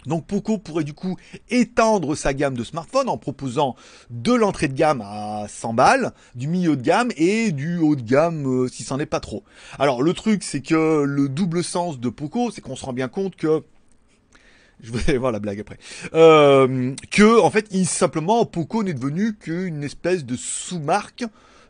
Donc 0.07 0.27
Poco 0.27 0.59
pourrait 0.59 0.85
du 0.85 0.93
coup 0.93 1.17
étendre 1.49 2.15
sa 2.15 2.35
gamme 2.35 2.57
de 2.57 2.65
smartphones 2.65 3.09
en 3.09 3.17
proposant 3.17 3.75
de 4.11 4.35
l'entrée 4.35 4.69
de 4.69 4.75
gamme 4.75 5.03
à 5.03 5.47
100 5.49 5.73
balles, 5.73 6.13
du 6.35 6.47
milieu 6.47 6.77
de 6.77 6.83
gamme 6.83 7.11
et 7.17 7.53
du 7.53 7.79
haut 7.79 7.97
de 7.97 8.03
gamme 8.03 8.65
euh, 8.65 8.69
si 8.69 8.83
c'en 8.83 8.99
est 8.99 9.07
pas 9.07 9.21
trop. 9.21 9.45
Alors 9.79 10.03
le 10.03 10.13
truc 10.13 10.43
c'est 10.43 10.61
que 10.61 11.05
le 11.05 11.31
double 11.31 11.65
sens 11.65 11.99
de 11.99 12.09
Poco, 12.11 12.51
c'est 12.51 12.61
qu'on 12.61 12.77
se 12.77 12.85
rend 12.85 12.93
bien 12.93 13.09
compte 13.09 13.37
que 13.37 13.63
je 14.83 14.93
vais 14.93 15.17
voir 15.17 15.33
la 15.33 15.39
blague 15.39 15.61
après. 15.61 15.79
Euh, 16.15 16.95
que 17.11 17.41
en 17.41 17.51
fait, 17.51 17.73
simplement 17.85 18.45
Poco 18.45 18.83
n'est 18.83 18.95
devenu 18.95 19.35
qu'une 19.35 19.83
espèce 19.83 20.25
de 20.25 20.37
sous-marque 20.37 21.25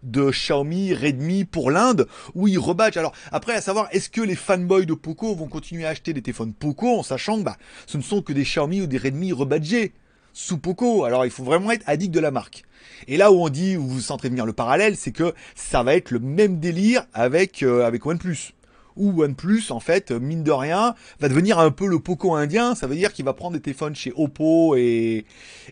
de 0.04 0.30
Xiaomi, 0.30 0.94
Redmi 0.94 1.44
pour 1.44 1.70
l'Inde, 1.70 2.06
où 2.34 2.48
ils 2.48 2.58
rebadgent. 2.58 2.98
Alors 2.98 3.12
après, 3.32 3.54
à 3.54 3.60
savoir, 3.60 3.88
est-ce 3.90 4.08
que 4.08 4.20
les 4.20 4.36
fanboys 4.36 4.86
de 4.86 4.94
Poco 4.94 5.34
vont 5.34 5.48
continuer 5.48 5.86
à 5.86 5.90
acheter 5.90 6.12
des 6.12 6.22
téléphones 6.22 6.52
Poco 6.52 6.98
en 6.98 7.02
sachant 7.02 7.38
que 7.38 7.44
bah, 7.44 7.56
ce 7.86 7.96
ne 7.96 8.02
sont 8.02 8.22
que 8.22 8.32
des 8.32 8.44
Xiaomi 8.44 8.82
ou 8.82 8.86
des 8.86 8.98
Redmi 8.98 9.32
rebadgés 9.32 9.92
sous 10.32 10.58
Poco? 10.58 11.04
Alors 11.04 11.24
il 11.24 11.30
faut 11.30 11.44
vraiment 11.44 11.70
être 11.70 11.84
addict 11.86 12.12
de 12.12 12.20
la 12.20 12.30
marque. 12.30 12.64
Et 13.08 13.16
là 13.16 13.32
où 13.32 13.42
on 13.42 13.48
dit, 13.48 13.76
où 13.76 13.86
vous 13.86 14.00
sentez 14.00 14.28
venir 14.28 14.46
le 14.46 14.52
parallèle, 14.52 14.96
c'est 14.96 15.12
que 15.12 15.34
ça 15.54 15.82
va 15.82 15.94
être 15.94 16.10
le 16.10 16.20
même 16.20 16.58
délire 16.60 17.04
avec, 17.12 17.62
euh, 17.62 17.86
avec 17.86 18.06
OnePlus 18.06 18.54
ou 18.96 19.22
OnePlus, 19.22 19.70
en 19.70 19.80
fait, 19.80 20.10
mine 20.10 20.42
de 20.42 20.52
rien, 20.52 20.94
va 21.20 21.28
devenir 21.28 21.58
un 21.58 21.70
peu 21.70 21.86
le 21.86 21.98
Poco 21.98 22.34
indien. 22.34 22.74
Ça 22.74 22.86
veut 22.86 22.96
dire 22.96 23.12
qu'il 23.12 23.24
va 23.24 23.32
prendre 23.32 23.54
des 23.54 23.60
téléphones 23.60 23.94
chez 23.94 24.12
Oppo 24.16 24.76
et, 24.76 25.24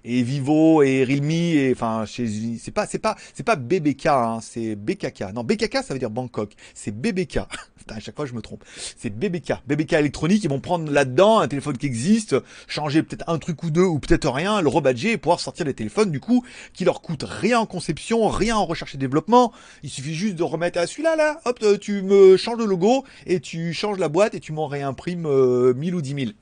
et 0.05 0.23
Vivo 0.23 0.83
et 0.83 1.05
Realme 1.05 1.31
et 1.31 1.73
enfin 1.73 2.05
chez 2.07 2.27
c'est 2.59 2.71
pas 2.71 2.87
c'est 2.87 2.99
pas 2.99 3.17
c'est 3.35 3.43
pas 3.43 3.57
BBK, 3.57 4.07
hein, 4.07 4.39
c'est 4.43 4.75
BKK. 4.75 5.33
Non, 5.35 5.45
BKK 5.45 5.79
ça 5.85 5.95
veut 5.95 5.99
dire 5.99 6.11
Bangkok. 6.11 6.53
C'est 6.75 6.91
BBK. 6.91 7.39
à 7.89 8.01
chaque 8.01 8.17
fois 8.17 8.27
je 8.27 8.33
me 8.33 8.43
trompe. 8.43 8.65
C'est 8.97 9.11
BBK. 9.11 9.55
BBK 9.67 9.95
électronique, 9.95 10.45
ils 10.45 10.51
vont 10.51 10.61
prendre 10.61 10.91
là-dedans 10.91 11.41
un 11.41 11.49
téléphone 11.49 11.77
qui 11.77 11.87
existe, 11.87 12.37
changer 12.69 13.03
peut-être 13.03 13.29
un 13.29 13.39
truc 13.39 13.63
ou 13.63 13.71
deux 13.71 13.85
ou 13.85 13.99
peut-être 13.99 14.29
rien, 14.31 14.61
le 14.61 14.69
rebadger 14.69 15.13
et 15.13 15.17
pouvoir 15.17 15.41
sortir 15.41 15.67
des 15.67 15.75
téléphones 15.75 16.11
du 16.11 16.21
coup 16.21 16.45
qui 16.73 16.85
leur 16.85 17.03
coûtent 17.03 17.27
rien 17.27 17.61
en 17.61 17.67
conception, 17.67 18.29
rien 18.29 18.57
en 18.57 18.65
recherche 18.65 18.95
et 18.95 18.99
développement. 18.99 19.53
Il 19.83 19.91
suffit 19.91 20.15
juste 20.15 20.37
de 20.37 20.43
remettre 20.43 20.79
à 20.79 20.87
celui-là 20.87 21.17
là, 21.17 21.41
hop, 21.45 21.63
tu 21.81 22.03
me 22.03 22.37
changes 22.37 22.59
le 22.59 22.67
logo 22.67 23.05
et 23.27 23.41
tu 23.41 23.73
changes 23.73 23.99
la 23.99 24.09
boîte 24.09 24.35
et 24.35 24.41
tu 24.41 24.53
m'en 24.53 24.67
réimprimes 24.67 25.27
euh, 25.27 25.75
1000 25.75 25.95
ou 25.95 26.03
10 26.03 26.15
000. 26.15 26.33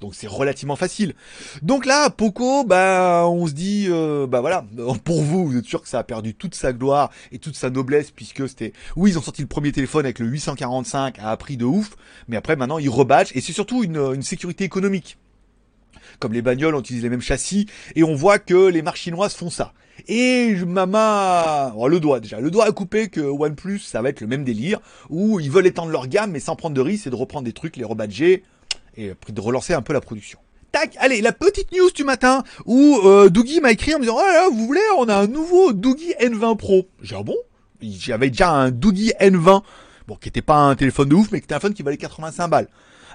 Donc 0.00 0.14
c'est 0.14 0.26
relativement 0.26 0.76
facile. 0.76 1.14
Donc 1.62 1.86
là, 1.86 2.10
Poco, 2.10 2.64
bah, 2.64 3.24
on 3.26 3.46
se 3.46 3.52
dit, 3.52 3.86
euh, 3.88 4.26
bah 4.26 4.40
voilà, 4.40 4.64
pour 5.04 5.22
vous, 5.22 5.46
vous 5.46 5.56
êtes 5.56 5.64
sûr 5.64 5.82
que 5.82 5.88
ça 5.88 5.98
a 5.98 6.04
perdu 6.04 6.34
toute 6.34 6.54
sa 6.54 6.72
gloire 6.72 7.10
et 7.32 7.38
toute 7.38 7.56
sa 7.56 7.70
noblesse 7.70 8.10
puisque 8.10 8.48
c'était, 8.48 8.72
oui, 8.96 9.10
ils 9.10 9.18
ont 9.18 9.22
sorti 9.22 9.42
le 9.42 9.48
premier 9.48 9.72
téléphone 9.72 10.04
avec 10.04 10.18
le 10.18 10.26
845 10.26 11.18
à 11.20 11.36
prix 11.36 11.56
de 11.56 11.64
ouf, 11.64 11.96
mais 12.28 12.36
après 12.36 12.56
maintenant 12.56 12.78
ils 12.78 12.88
rebadgent 12.88 13.32
et 13.34 13.40
c'est 13.40 13.52
surtout 13.52 13.82
une 13.82 14.22
sécurité 14.22 14.64
économique. 14.64 15.18
Comme 16.18 16.32
les 16.32 16.42
bagnoles, 16.42 16.74
on 16.74 16.80
utilise 16.80 17.02
les 17.02 17.10
mêmes 17.10 17.20
châssis, 17.20 17.66
et 17.96 18.02
on 18.02 18.14
voit 18.14 18.38
que 18.38 18.68
les 18.68 18.82
marques 18.82 18.98
chinoises 18.98 19.34
font 19.34 19.50
ça. 19.50 19.72
Et 20.06 20.54
ma 20.66 20.86
main, 20.86 21.72
oh, 21.76 21.88
le 21.88 22.00
doigt 22.00 22.20
déjà, 22.20 22.40
le 22.40 22.50
doigt 22.50 22.66
à 22.66 22.72
couper 22.72 23.08
que 23.08 23.20
OnePlus, 23.20 23.80
ça 23.80 24.00
va 24.00 24.10
être 24.10 24.20
le 24.20 24.26
même 24.26 24.44
délire, 24.44 24.80
où 25.10 25.40
ils 25.40 25.50
veulent 25.50 25.66
étendre 25.66 25.90
leur 25.90 26.06
gamme, 26.06 26.30
mais 26.30 26.40
sans 26.40 26.56
prendre 26.56 26.74
de 26.74 26.80
risque, 26.80 27.06
et 27.06 27.10
de 27.10 27.16
reprendre 27.16 27.44
des 27.44 27.52
trucs, 27.52 27.76
les 27.76 27.84
rebadger, 27.84 28.44
et 28.96 29.12
de 29.28 29.40
relancer 29.40 29.74
un 29.74 29.82
peu 29.82 29.92
la 29.92 30.00
production. 30.00 30.38
Tac, 30.70 30.96
allez, 30.98 31.20
la 31.22 31.32
petite 31.32 31.72
news 31.72 31.90
du 31.90 32.04
matin, 32.04 32.44
où 32.66 32.98
euh, 33.04 33.30
Doogie 33.30 33.60
m'a 33.60 33.72
écrit 33.72 33.94
en 33.94 33.98
me 33.98 34.02
disant, 34.02 34.16
oh 34.18 34.22
là, 34.22 34.48
vous 34.50 34.66
voulez, 34.66 34.80
on 34.98 35.08
a 35.08 35.16
un 35.16 35.26
nouveau 35.26 35.72
Doogie 35.72 36.12
N20 36.20 36.56
Pro. 36.56 36.88
J'ai 37.00 37.16
ah 37.16 37.22
bon? 37.22 37.36
J'avais 37.80 38.28
déjà 38.28 38.50
un 38.50 38.70
Doogie 38.70 39.12
N20, 39.20 39.62
bon, 40.06 40.16
qui 40.16 40.28
était 40.28 40.42
pas 40.42 40.56
un 40.56 40.74
téléphone 40.74 41.08
de 41.08 41.14
ouf, 41.14 41.28
mais 41.32 41.40
qui 41.40 41.44
était 41.44 41.54
un 41.54 41.58
téléphone 41.58 41.74
qui 41.74 41.82
valait 41.82 41.96
85 41.96 42.48
balles 42.48 42.68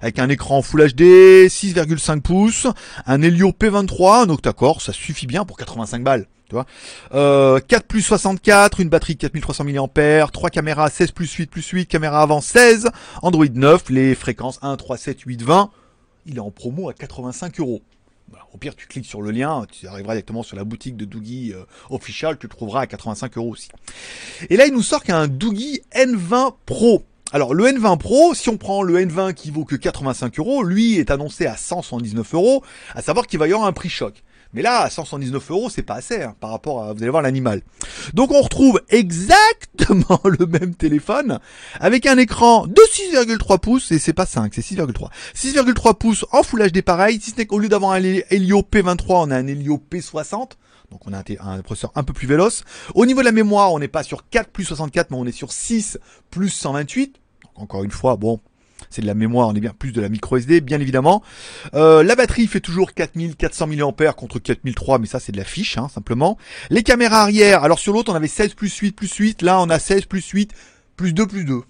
avec 0.04 0.20
un 0.20 0.28
écran 0.28 0.62
Full 0.62 0.92
HD, 0.92 1.48
6,5 1.48 2.20
pouces, 2.20 2.68
un 3.06 3.22
Helio 3.22 3.52
P23, 3.52 4.28
donc 4.28 4.42
d'accord, 4.42 4.82
ça 4.82 4.92
suffit 4.92 5.28
bien 5.28 5.46
pour 5.46 5.56
85 5.56 6.04
balles. 6.04 6.28
Tu 6.50 6.56
vois 6.56 6.66
euh, 7.14 7.62
4 7.66 7.88
plus 7.88 8.02
64, 8.02 8.82
une 8.82 8.90
batterie 8.90 9.16
4300 9.16 9.64
mAh, 9.64 10.28
3 10.28 10.50
caméras 10.50 10.90
16 10.90 11.12
plus 11.12 11.32
8 11.32 11.50
plus 11.50 11.66
8, 11.66 11.86
caméra 11.86 12.22
avant 12.22 12.42
16, 12.42 12.90
Android 13.22 13.46
9, 13.50 13.90
les 13.92 14.14
fréquences 14.14 14.60
1, 14.62 14.76
3, 14.76 14.98
7, 14.98 15.22
8, 15.22 15.42
20. 15.42 15.72
Il 16.26 16.36
est 16.36 16.42
en 16.42 16.52
promo 16.52 16.90
à 16.90 16.94
85 16.94 17.62
euros. 17.62 17.82
Au 18.54 18.58
pire, 18.58 18.76
tu 18.76 18.88
cliques 18.88 19.06
sur 19.06 19.22
le 19.22 19.32
lien, 19.32 19.66
tu 19.72 19.88
arriveras 19.88 20.16
directement 20.16 20.44
sur 20.44 20.58
la 20.58 20.66
boutique 20.66 20.98
de 20.98 21.06
Doogie 21.06 21.54
euh, 21.54 21.64
Official, 21.90 22.38
tu 22.38 22.48
le 22.48 22.52
trouveras 22.52 22.82
à 22.82 22.88
85 22.88 23.38
euros 23.38 23.52
aussi. 23.52 23.70
Et 24.50 24.58
là, 24.58 24.66
il 24.66 24.74
nous 24.74 24.84
sort 24.84 25.02
qu'un 25.02 25.30
Doogie 25.30 25.82
N20 25.96 26.56
Pro. 26.66 27.06
Alors 27.34 27.56
le 27.56 27.66
N20 27.66 27.98
Pro, 27.98 28.36
si 28.36 28.48
on 28.50 28.58
prend 28.58 28.84
le 28.84 29.04
N20 29.04 29.34
qui 29.34 29.50
vaut 29.50 29.66
que 29.66 29.76
85 29.76 30.38
euros, 30.38 30.62
lui 30.62 31.00
est 31.00 31.10
annoncé 31.10 31.48
à 31.48 31.58
179 31.58 32.36
euros, 32.36 32.64
à 32.94 33.02
savoir 33.02 33.26
qu'il 33.26 33.40
va 33.40 33.48
y 33.48 33.54
avoir 33.54 33.68
un 33.68 33.74
prix 33.74 33.90
choc. 33.90 34.24
Mais 34.54 34.62
là, 34.62 34.82
à 34.82 34.92
179 34.92 35.50
euros, 35.50 35.72
c'est 35.72 35.82
pas 35.82 35.96
assez 35.96 36.22
hein, 36.22 36.36
par 36.40 36.52
rapport 36.52 36.84
à, 36.84 36.94
vous 36.94 37.02
allez 37.02 37.10
voir 37.10 37.24
l'animal. 37.24 37.64
Donc 38.14 38.30
on 38.30 38.40
retrouve 38.40 38.84
exactement 38.90 40.22
le 40.26 40.46
même 40.46 40.76
téléphone 40.76 41.40
avec 41.80 42.06
un 42.06 42.20
écran 42.20 42.68
de 42.68 42.82
6,3 43.16 43.60
pouces 43.60 43.92
et 43.92 43.98
c'est 43.98 44.14
pas 44.14 44.28
5, 44.28 44.54
c'est 44.54 44.62
6,3. 44.62 45.10
6,3 45.36 45.98
pouces 45.98 46.28
en 46.32 46.44
Full 46.44 46.70
HD 46.70 46.84
pareil, 46.84 47.20
si 47.20 47.32
ce 47.32 47.38
n'est 47.38 47.48
qu'au 47.48 47.58
lieu 47.58 47.68
d'avoir 47.68 47.94
un 47.94 48.04
Helio 48.04 48.62
P23, 48.62 49.06
on 49.10 49.32
a 49.32 49.38
un 49.38 49.48
Helio 49.48 49.82
P60. 49.92 50.52
Donc 50.92 51.08
on 51.08 51.14
a 51.14 51.24
un, 51.40 51.62
processeur 51.64 51.92
un 51.96 52.04
peu 52.04 52.14
plus 52.14 52.28
véloce. 52.28 52.64
Au 52.94 53.08
niveau 53.08 53.22
de 53.22 53.26
la 53.26 53.32
mémoire, 53.32 53.74
on 53.74 53.80
n'est 53.80 53.88
pas 53.88 54.04
sur 54.04 54.30
4 54.30 54.52
plus 54.52 54.66
64, 54.66 55.10
mais 55.10 55.18
on 55.18 55.26
est 55.26 55.32
sur 55.32 55.52
6 55.52 55.98
plus 56.30 56.50
128 56.50 57.23
encore 57.56 57.84
une 57.84 57.92
fois, 57.92 58.16
bon, 58.16 58.40
c'est 58.90 59.02
de 59.02 59.08
la 59.08 59.14
mémoire, 59.14 59.48
on 59.48 59.56
est 59.56 59.60
bien 59.60 59.74
plus 59.78 59.92
de 59.92 60.02
la 60.02 60.10
micro 60.10 60.38
SD, 60.38 60.62
bien 60.62 60.80
évidemment. 60.80 61.24
Euh, 61.74 62.04
la 62.04 62.16
batterie 62.16 62.48
fait 62.48 62.60
toujours 62.60 62.94
4400 62.94 63.68
mAh 63.68 64.14
contre 64.14 64.40
4003, 64.40 65.00
mais 65.00 65.08
ça 65.08 65.20
c'est 65.20 65.32
de 65.32 65.38
la 65.38 65.44
fiche, 65.44 65.78
hein, 65.78 65.88
simplement. 65.90 66.38
Les 66.70 66.84
caméras 66.84 67.22
arrière, 67.22 67.64
alors 67.64 67.80
sur 67.80 67.94
l'autre 67.94 68.12
on 68.12 68.16
avait 68.16 68.28
16 68.28 68.54
plus 68.54 68.76
8 68.76 68.92
plus 68.94 69.14
8, 69.14 69.42
là 69.42 69.62
on 69.62 69.70
a 69.70 69.80
16 69.80 70.06
plus 70.06 70.28
8 70.28 70.52
plus 70.96 71.14
2 71.14 71.28
plus 71.28 71.46
2. 71.46 71.62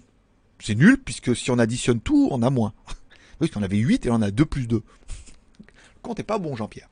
C'est 0.60 0.74
nul, 0.74 0.98
puisque 0.98 1.36
si 1.36 1.50
on 1.50 1.58
additionne 1.58 2.00
tout, 2.00 2.28
on 2.30 2.42
a 2.42 2.50
moins. 2.50 2.72
Oui, 3.40 3.48
parce 3.48 3.50
qu'on 3.50 3.64
avait 3.64 3.78
8 3.78 4.06
et 4.06 4.10
on 4.10 4.22
a 4.22 4.30
2 4.30 4.44
plus 4.44 4.68
2. 4.68 4.76
Le 4.76 4.82
compte 6.02 6.20
est 6.20 6.22
pas 6.22 6.38
bon, 6.38 6.54
Jean-Pierre. 6.54 6.88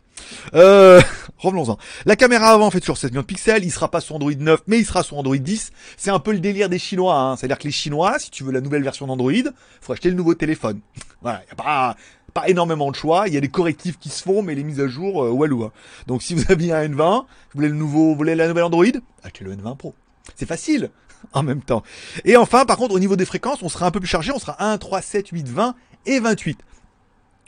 Euh, 0.54 1.00
revenons-en. 1.38 1.78
La 2.06 2.16
caméra 2.16 2.48
avant 2.50 2.70
fait 2.70 2.80
toujours 2.80 2.98
16 2.98 3.10
millions 3.10 3.22
de 3.22 3.26
pixels, 3.26 3.64
il 3.64 3.70
sera 3.70 3.90
pas 3.90 4.00
sur 4.00 4.16
Android 4.16 4.32
9, 4.36 4.60
mais 4.66 4.78
il 4.78 4.86
sera 4.86 5.02
sur 5.02 5.18
Android 5.18 5.36
10. 5.36 5.72
C'est 5.96 6.10
un 6.10 6.18
peu 6.18 6.32
le 6.32 6.40
délire 6.40 6.68
des 6.68 6.78
Chinois, 6.78 7.18
hein. 7.18 7.36
c'est-à-dire 7.36 7.58
que 7.58 7.64
les 7.64 7.72
Chinois, 7.72 8.18
si 8.18 8.30
tu 8.30 8.44
veux 8.44 8.52
la 8.52 8.60
nouvelle 8.60 8.82
version 8.82 9.06
d'Android, 9.06 9.32
faut 9.80 9.92
acheter 9.92 10.10
le 10.10 10.16
nouveau 10.16 10.34
téléphone. 10.34 10.80
voilà, 11.22 11.42
y 11.48 11.52
a 11.52 11.54
pas 11.54 11.96
pas 12.32 12.48
énormément 12.48 12.90
de 12.90 12.96
choix, 12.96 13.28
il 13.28 13.34
y 13.34 13.36
a 13.36 13.40
des 13.40 13.48
correctifs 13.48 13.98
qui 13.98 14.08
se 14.08 14.22
font, 14.22 14.42
mais 14.42 14.54
les 14.54 14.64
mises 14.64 14.80
à 14.80 14.88
jour, 14.88 15.22
euh, 15.22 15.30
walou. 15.30 15.64
Hein. 15.64 15.72
Donc 16.06 16.22
si 16.22 16.34
vous 16.34 16.50
aviez 16.50 16.72
un 16.72 16.88
N20, 16.88 17.20
vous 17.20 17.26
voulez 17.54 17.68
le 17.68 17.74
nouveau, 17.74 18.10
vous 18.10 18.16
voulez 18.16 18.34
la 18.34 18.48
nouvelle 18.48 18.64
Android, 18.64 18.86
achetez 19.22 19.44
le 19.44 19.54
N20 19.54 19.76
Pro. 19.76 19.94
C'est 20.36 20.46
facile 20.46 20.90
en 21.32 21.42
même 21.42 21.60
temps. 21.60 21.82
Et 22.24 22.36
enfin, 22.36 22.64
par 22.64 22.76
contre, 22.76 22.94
au 22.94 22.98
niveau 22.98 23.16
des 23.16 23.26
fréquences, 23.26 23.62
on 23.62 23.68
sera 23.68 23.86
un 23.86 23.90
peu 23.90 24.00
plus 24.00 24.08
chargé, 24.08 24.32
on 24.32 24.38
sera 24.38 24.62
1, 24.64 24.78
3, 24.78 25.02
7, 25.02 25.28
8, 25.28 25.48
20 25.48 25.74
et 26.06 26.20
28. 26.20 26.58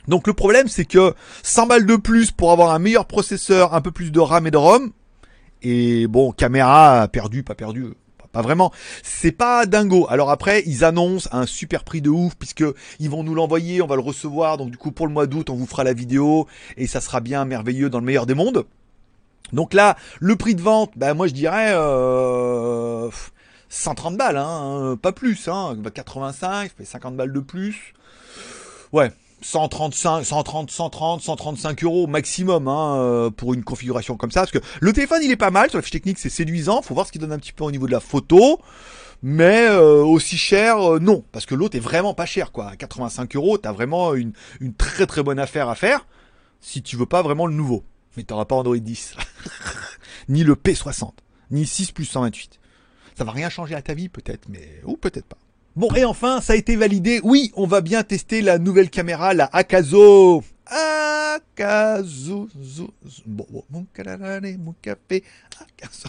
Donc 0.07 0.27
le 0.27 0.33
problème 0.33 0.67
c'est 0.67 0.85
que 0.85 1.13
100 1.43 1.67
balles 1.67 1.85
de 1.85 1.95
plus 1.95 2.31
pour 2.31 2.51
avoir 2.51 2.71
un 2.71 2.79
meilleur 2.79 3.05
processeur, 3.05 3.73
un 3.73 3.81
peu 3.81 3.91
plus 3.91 4.11
de 4.11 4.19
RAM 4.19 4.47
et 4.47 4.51
de 4.51 4.57
ROM, 4.57 4.91
et 5.61 6.05
bon, 6.07 6.31
caméra 6.31 7.07
perdu, 7.07 7.41
pas 7.41 7.55
perdu, 7.55 7.93
pas 8.31 8.41
vraiment. 8.41 8.71
C'est 9.01 9.31
pas 9.31 9.65
dingo. 9.65 10.05
Alors 10.09 10.29
après, 10.29 10.61
ils 10.67 10.83
annoncent 10.83 11.29
un 11.31 11.45
super 11.45 11.83
prix 11.83 12.01
de 12.01 12.09
ouf 12.09 12.35
puisque 12.35 12.63
ils 12.99 13.09
vont 13.09 13.23
nous 13.23 13.33
l'envoyer, 13.33 13.81
on 13.81 13.87
va 13.87 13.95
le 13.95 14.01
recevoir. 14.01 14.57
Donc 14.57 14.69
du 14.69 14.77
coup, 14.77 14.91
pour 14.91 15.07
le 15.07 15.13
mois 15.13 15.25
d'août, 15.25 15.49
on 15.49 15.55
vous 15.55 15.65
fera 15.65 15.83
la 15.83 15.93
vidéo 15.93 16.47
et 16.77 16.85
ça 16.85 17.01
sera 17.01 17.19
bien 17.19 17.45
merveilleux 17.45 17.89
dans 17.89 17.99
le 17.99 18.05
meilleur 18.05 18.25
des 18.25 18.35
mondes. 18.35 18.65
Donc 19.53 19.73
là, 19.73 19.95
le 20.19 20.35
prix 20.35 20.53
de 20.53 20.61
vente, 20.61 20.91
ben 20.95 21.13
moi 21.13 21.27
je 21.27 21.33
dirais 21.33 21.71
euh, 21.73 23.09
130 23.69 24.17
balles, 24.17 24.37
hein, 24.37 24.97
pas 25.01 25.13
plus. 25.13 25.47
Hein, 25.47 25.77
85, 25.93 26.71
fait 26.77 26.85
50 26.85 27.15
balles 27.15 27.33
de 27.33 27.39
plus. 27.39 27.93
Ouais, 28.91 29.11
135, 29.45 30.23
130, 30.23 30.71
130, 30.71 31.21
135 31.21 31.83
euros 31.83 32.07
maximum 32.07 32.67
hein, 32.67 32.95
euh, 32.97 33.29
pour 33.29 33.53
une 33.53 33.63
configuration 33.63 34.17
comme 34.17 34.31
ça. 34.31 34.41
Parce 34.41 34.51
que 34.51 34.57
le 34.81 34.91
téléphone 34.91 35.19
il 35.23 35.29
est 35.29 35.37
pas 35.37 35.51
mal, 35.51 35.69
sur 35.69 35.77
la 35.77 35.83
fiche 35.83 35.91
technique 35.91 36.17
c'est 36.17 36.29
séduisant, 36.31 36.81
faut 36.81 36.95
voir 36.95 37.05
ce 37.05 37.11
qu'il 37.11 37.21
donne 37.21 37.31
un 37.31 37.37
petit 37.37 37.53
peu 37.53 37.63
au 37.63 37.69
niveau 37.69 37.85
de 37.85 37.91
la 37.91 37.99
photo. 37.99 38.59
Mais 39.21 39.67
euh, 39.67 40.03
aussi 40.03 40.35
cher, 40.35 40.79
euh, 40.79 40.99
non, 40.99 41.23
parce 41.31 41.45
que 41.45 41.53
l'autre 41.53 41.77
est 41.77 41.81
vraiment 41.81 42.15
pas 42.15 42.25
cher 42.25 42.51
quoi. 42.51 42.69
À 42.69 42.75
85 42.75 43.35
euros, 43.35 43.59
t'as 43.59 43.71
vraiment 43.71 44.15
une, 44.15 44.33
une 44.61 44.73
très 44.73 45.05
très 45.05 45.21
bonne 45.21 45.39
affaire 45.39 45.69
à 45.69 45.75
faire 45.75 46.07
si 46.59 46.81
tu 46.81 46.97
veux 46.97 47.05
pas 47.05 47.21
vraiment 47.21 47.45
le 47.45 47.53
nouveau. 47.53 47.83
Mais 48.17 48.23
t'auras 48.23 48.45
pas 48.45 48.55
Android 48.55 48.75
10, 48.75 49.15
ni 50.29 50.43
le 50.43 50.55
P60, 50.55 51.11
ni 51.51 51.67
6 51.67 51.91
plus 51.91 52.05
128. 52.05 52.59
Ça 53.15 53.23
va 53.23 53.31
rien 53.31 53.49
changer 53.49 53.75
à 53.75 53.81
ta 53.83 53.93
vie 53.93 54.09
peut-être, 54.09 54.49
mais 54.49 54.81
ou 54.85 54.97
peut-être 54.97 55.27
pas. 55.27 55.37
Bon, 55.75 55.89
et 55.93 56.05
enfin, 56.05 56.39
ça 56.39 56.53
a 56.53 56.55
été 56.55 56.77
validé. 56.77 57.19
Oui, 57.23 57.51
on 57.55 57.67
va 57.67 57.81
bien 57.81 58.03
tester 58.03 58.41
la 58.41 58.59
nouvelle 58.59 58.89
caméra, 58.89 59.33
la 59.33 59.49
Akazo. 59.51 60.41
Akazo. 60.67 62.47
Bon, 63.25 63.45
mon 63.69 63.85
mon 64.57 64.75
café. 64.81 65.23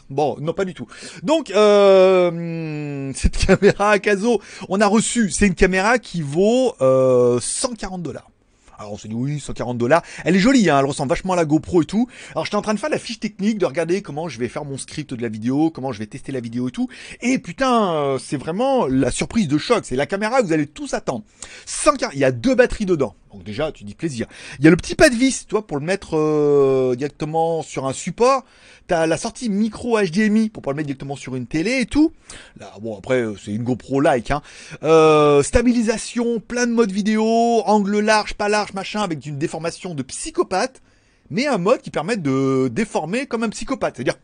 Bon, 0.08 0.36
non, 0.40 0.52
pas 0.52 0.64
du 0.64 0.72
tout. 0.72 0.86
Donc, 1.24 1.50
euh, 1.50 3.12
cette 3.14 3.36
caméra 3.46 3.90
Akazo, 3.90 4.40
on 4.68 4.80
a 4.80 4.86
reçu, 4.86 5.30
c'est 5.30 5.48
une 5.48 5.56
caméra 5.56 5.98
qui 5.98 6.22
vaut 6.22 6.74
euh, 6.80 7.40
140 7.40 8.02
dollars. 8.02 8.30
Alors 8.78 8.92
on 8.92 8.98
s'est 8.98 9.08
dit 9.08 9.14
oui, 9.14 9.40
140 9.40 9.78
dollars. 9.78 10.02
Elle 10.24 10.36
est 10.36 10.40
jolie, 10.40 10.68
hein, 10.68 10.78
elle 10.78 10.84
ressemble 10.84 11.08
vachement 11.08 11.32
à 11.32 11.36
la 11.36 11.44
GoPro 11.44 11.82
et 11.82 11.86
tout. 11.86 12.08
Alors 12.32 12.44
j'étais 12.44 12.56
en 12.56 12.62
train 12.62 12.74
de 12.74 12.78
faire 12.78 12.90
la 12.90 12.98
fiche 12.98 13.20
technique, 13.20 13.58
de 13.58 13.66
regarder 13.66 14.02
comment 14.02 14.28
je 14.28 14.38
vais 14.38 14.48
faire 14.48 14.64
mon 14.64 14.76
script 14.76 15.14
de 15.14 15.22
la 15.22 15.28
vidéo, 15.28 15.70
comment 15.70 15.92
je 15.92 15.98
vais 15.98 16.06
tester 16.06 16.30
la 16.32 16.40
vidéo 16.40 16.68
et 16.68 16.72
tout. 16.72 16.88
Et 17.20 17.38
putain, 17.38 17.94
euh, 17.94 18.18
c'est 18.18 18.36
vraiment 18.36 18.86
la 18.86 19.10
surprise 19.10 19.48
de 19.48 19.58
choc. 19.58 19.84
C'est 19.84 19.96
la 19.96 20.06
caméra 20.06 20.40
que 20.40 20.46
vous 20.46 20.52
allez 20.52 20.66
tous 20.66 20.92
attendre. 20.94 21.24
140, 21.64 22.14
il 22.14 22.20
y 22.20 22.24
a 22.24 22.32
deux 22.32 22.54
batteries 22.54 22.86
dedans. 22.86 23.14
Donc 23.36 23.44
déjà, 23.44 23.70
tu 23.70 23.84
dis 23.84 23.94
plaisir. 23.94 24.26
Il 24.58 24.64
y 24.64 24.68
a 24.68 24.70
le 24.70 24.78
petit 24.78 24.94
pas 24.94 25.10
de 25.10 25.14
vis, 25.14 25.46
toi, 25.46 25.66
pour 25.66 25.78
le 25.78 25.84
mettre 25.84 26.16
euh, 26.16 26.94
directement 26.96 27.62
sur 27.62 27.86
un 27.86 27.92
support. 27.92 28.46
T'as 28.86 29.06
la 29.06 29.18
sortie 29.18 29.50
micro 29.50 30.00
HDMI 30.00 30.48
pour 30.48 30.62
pas 30.62 30.70
le 30.70 30.76
mettre 30.76 30.86
directement 30.86 31.16
sur 31.16 31.36
une 31.36 31.46
télé 31.46 31.80
et 31.80 31.86
tout. 31.86 32.12
Là, 32.58 32.72
bon 32.80 32.96
après, 32.96 33.20
euh, 33.20 33.34
c'est 33.36 33.50
une 33.50 33.62
GoPro 33.62 34.00
like. 34.00 34.30
Hein. 34.30 34.40
Euh, 34.84 35.42
stabilisation, 35.42 36.40
plein 36.40 36.66
de 36.66 36.72
modes 36.72 36.92
vidéo, 36.92 37.62
angle 37.66 38.00
large, 38.00 38.32
pas 38.34 38.48
large, 38.48 38.72
machin, 38.72 39.02
avec 39.02 39.26
une 39.26 39.36
déformation 39.36 39.94
de 39.94 40.02
psychopathe, 40.02 40.80
mais 41.28 41.46
un 41.46 41.58
mode 41.58 41.82
qui 41.82 41.90
permet 41.90 42.16
de 42.16 42.68
déformer 42.68 43.26
comme 43.26 43.42
un 43.42 43.50
psychopathe. 43.50 43.96
C'est-à-dire 43.96 44.16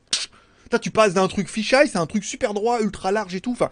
tu 0.79 0.91
passes 0.91 1.15
d'un 1.15 1.29
truc 1.29 1.49
fisheye, 1.49 1.89
c'est 1.89 1.99
un 1.99 2.07
truc 2.07 2.25
super 2.25 2.55
droit, 2.55 2.81
ultra 2.81 3.13
large 3.13 3.35
et 3.35 3.41
tout. 3.41 3.53
Enfin, 3.53 3.71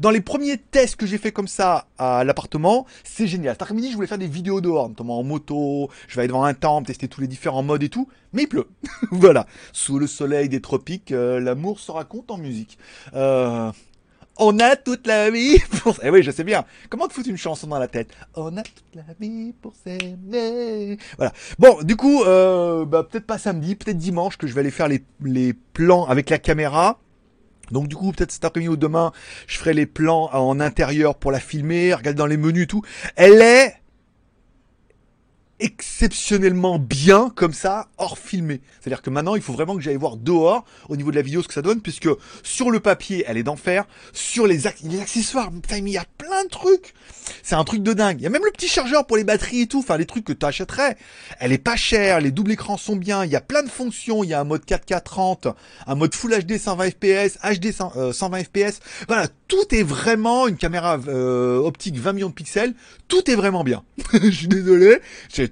dans 0.00 0.10
les 0.10 0.20
premiers 0.20 0.58
tests 0.58 0.96
que 0.96 1.06
j'ai 1.06 1.18
fait 1.18 1.32
comme 1.32 1.48
ça 1.48 1.86
à 1.98 2.24
l'appartement, 2.24 2.86
c'est 3.04 3.26
génial. 3.26 3.54
Cet 3.54 3.62
après-midi, 3.62 3.90
je 3.90 3.94
voulais 3.94 4.06
faire 4.06 4.18
des 4.18 4.28
vidéos 4.28 4.60
dehors, 4.60 4.88
notamment 4.88 5.18
en 5.18 5.22
moto. 5.22 5.90
Je 6.08 6.16
vais 6.16 6.22
aller 6.22 6.28
devant 6.28 6.44
un 6.44 6.54
temple, 6.54 6.86
tester 6.86 7.08
tous 7.08 7.20
les 7.20 7.28
différents 7.28 7.62
modes 7.62 7.82
et 7.82 7.88
tout. 7.88 8.08
Mais 8.32 8.42
il 8.42 8.48
pleut. 8.48 8.68
voilà. 9.10 9.46
Sous 9.72 9.98
le 9.98 10.06
soleil 10.06 10.48
des 10.48 10.60
tropiques, 10.60 11.12
euh, 11.12 11.40
l'amour 11.40 11.80
se 11.80 11.92
raconte 11.92 12.30
en 12.30 12.38
musique. 12.38 12.78
Euh, 13.14 13.70
on 14.36 14.58
a 14.58 14.76
toute 14.76 15.06
la 15.06 15.30
vie 15.30 15.58
pour... 15.80 15.98
Eh 16.02 16.10
oui, 16.10 16.22
je 16.22 16.30
sais 16.30 16.44
bien. 16.44 16.64
Comment 16.88 17.08
te 17.08 17.12
foutre 17.12 17.28
une 17.28 17.36
chanson 17.36 17.66
dans 17.66 17.78
la 17.78 17.88
tête? 17.88 18.10
On 18.34 18.56
a 18.56 18.62
toute 18.62 18.94
la 18.94 19.04
vie 19.20 19.52
pour 19.60 19.74
s'aimer. 19.74 20.98
Voilà. 21.16 21.32
Bon, 21.58 21.82
du 21.82 21.96
coup, 21.96 22.22
euh, 22.24 22.84
bah, 22.84 23.04
peut-être 23.04 23.26
pas 23.26 23.38
samedi, 23.38 23.74
peut-être 23.74 23.98
dimanche 23.98 24.36
que 24.36 24.46
je 24.46 24.54
vais 24.54 24.60
aller 24.60 24.70
faire 24.70 24.88
les, 24.88 25.04
les 25.22 25.52
plans 25.52 26.04
avec 26.06 26.30
la 26.30 26.38
caméra. 26.38 26.98
Donc 27.70 27.88
du 27.88 27.96
coup, 27.96 28.12
peut-être 28.12 28.30
cet 28.32 28.44
après-midi 28.44 28.68
ou 28.68 28.76
demain, 28.76 29.12
je 29.46 29.56
ferai 29.58 29.72
les 29.72 29.86
plans 29.86 30.28
en 30.34 30.60
intérieur 30.60 31.14
pour 31.14 31.32
la 31.32 31.40
filmer, 31.40 31.94
regarder 31.94 32.18
dans 32.18 32.26
les 32.26 32.36
menus 32.36 32.64
et 32.64 32.66
tout. 32.66 32.82
Elle 33.16 33.40
est 33.40 33.74
exceptionnellement 35.64 36.78
bien 36.78 37.32
comme 37.34 37.54
ça, 37.54 37.88
hors 37.96 38.18
filmé. 38.18 38.60
C'est-à-dire 38.80 39.00
que 39.00 39.08
maintenant, 39.08 39.34
il 39.34 39.40
faut 39.40 39.54
vraiment 39.54 39.74
que 39.76 39.80
j'aille 39.80 39.96
voir 39.96 40.18
dehors 40.18 40.64
au 40.90 40.96
niveau 40.96 41.10
de 41.10 41.16
la 41.16 41.22
vidéo 41.22 41.42
ce 41.42 41.48
que 41.48 41.54
ça 41.54 41.62
donne, 41.62 41.80
puisque 41.80 42.08
sur 42.42 42.70
le 42.70 42.80
papier, 42.80 43.24
elle 43.26 43.38
est 43.38 43.42
d'enfer. 43.42 43.86
Sur 44.12 44.46
les, 44.46 44.66
accessoires, 44.66 45.50
il 45.70 45.88
y 45.88 45.96
a 45.96 46.04
plein 46.18 46.44
de 46.44 46.50
trucs. 46.50 46.92
C'est 47.42 47.54
un 47.54 47.64
truc 47.64 47.82
de 47.82 47.94
dingue. 47.94 48.20
Il 48.20 48.24
y 48.24 48.26
a 48.26 48.30
même 48.30 48.44
le 48.44 48.50
petit 48.50 48.68
chargeur 48.68 49.06
pour 49.06 49.16
les 49.16 49.24
batteries 49.24 49.62
et 49.62 49.66
tout, 49.66 49.78
enfin 49.78 49.96
les 49.96 50.04
trucs 50.04 50.24
que 50.24 50.34
tu 50.34 50.44
achèterais. 50.44 50.98
Elle 51.40 51.52
est 51.52 51.58
pas 51.58 51.76
chère, 51.76 52.20
les 52.20 52.30
doubles 52.30 52.52
écrans 52.52 52.76
sont 52.76 52.96
bien, 52.96 53.24
il 53.24 53.30
y 53.30 53.36
a 53.36 53.40
plein 53.40 53.62
de 53.62 53.70
fonctions, 53.70 54.22
il 54.22 54.30
y 54.30 54.34
a 54.34 54.40
un 54.40 54.44
mode 54.44 54.64
4K 54.66 55.02
30, 55.02 55.48
un 55.86 55.94
mode 55.94 56.14
Full 56.14 56.38
HD 56.44 56.58
120 56.58 56.90
fps, 56.90 57.38
HD 57.42 57.72
120 57.72 58.44
fps. 58.44 58.80
Voilà, 59.08 59.28
tout 59.48 59.74
est 59.74 59.82
vraiment 59.82 60.46
une 60.46 60.56
caméra 60.56 60.98
euh, 61.08 61.56
optique 61.58 61.96
20 61.96 62.12
millions 62.12 62.28
de 62.28 62.34
pixels, 62.34 62.74
tout 63.08 63.30
est 63.30 63.34
vraiment 63.34 63.64
bien. 63.64 63.82
Je 64.12 64.30
suis 64.30 64.48
désolé, 64.48 64.98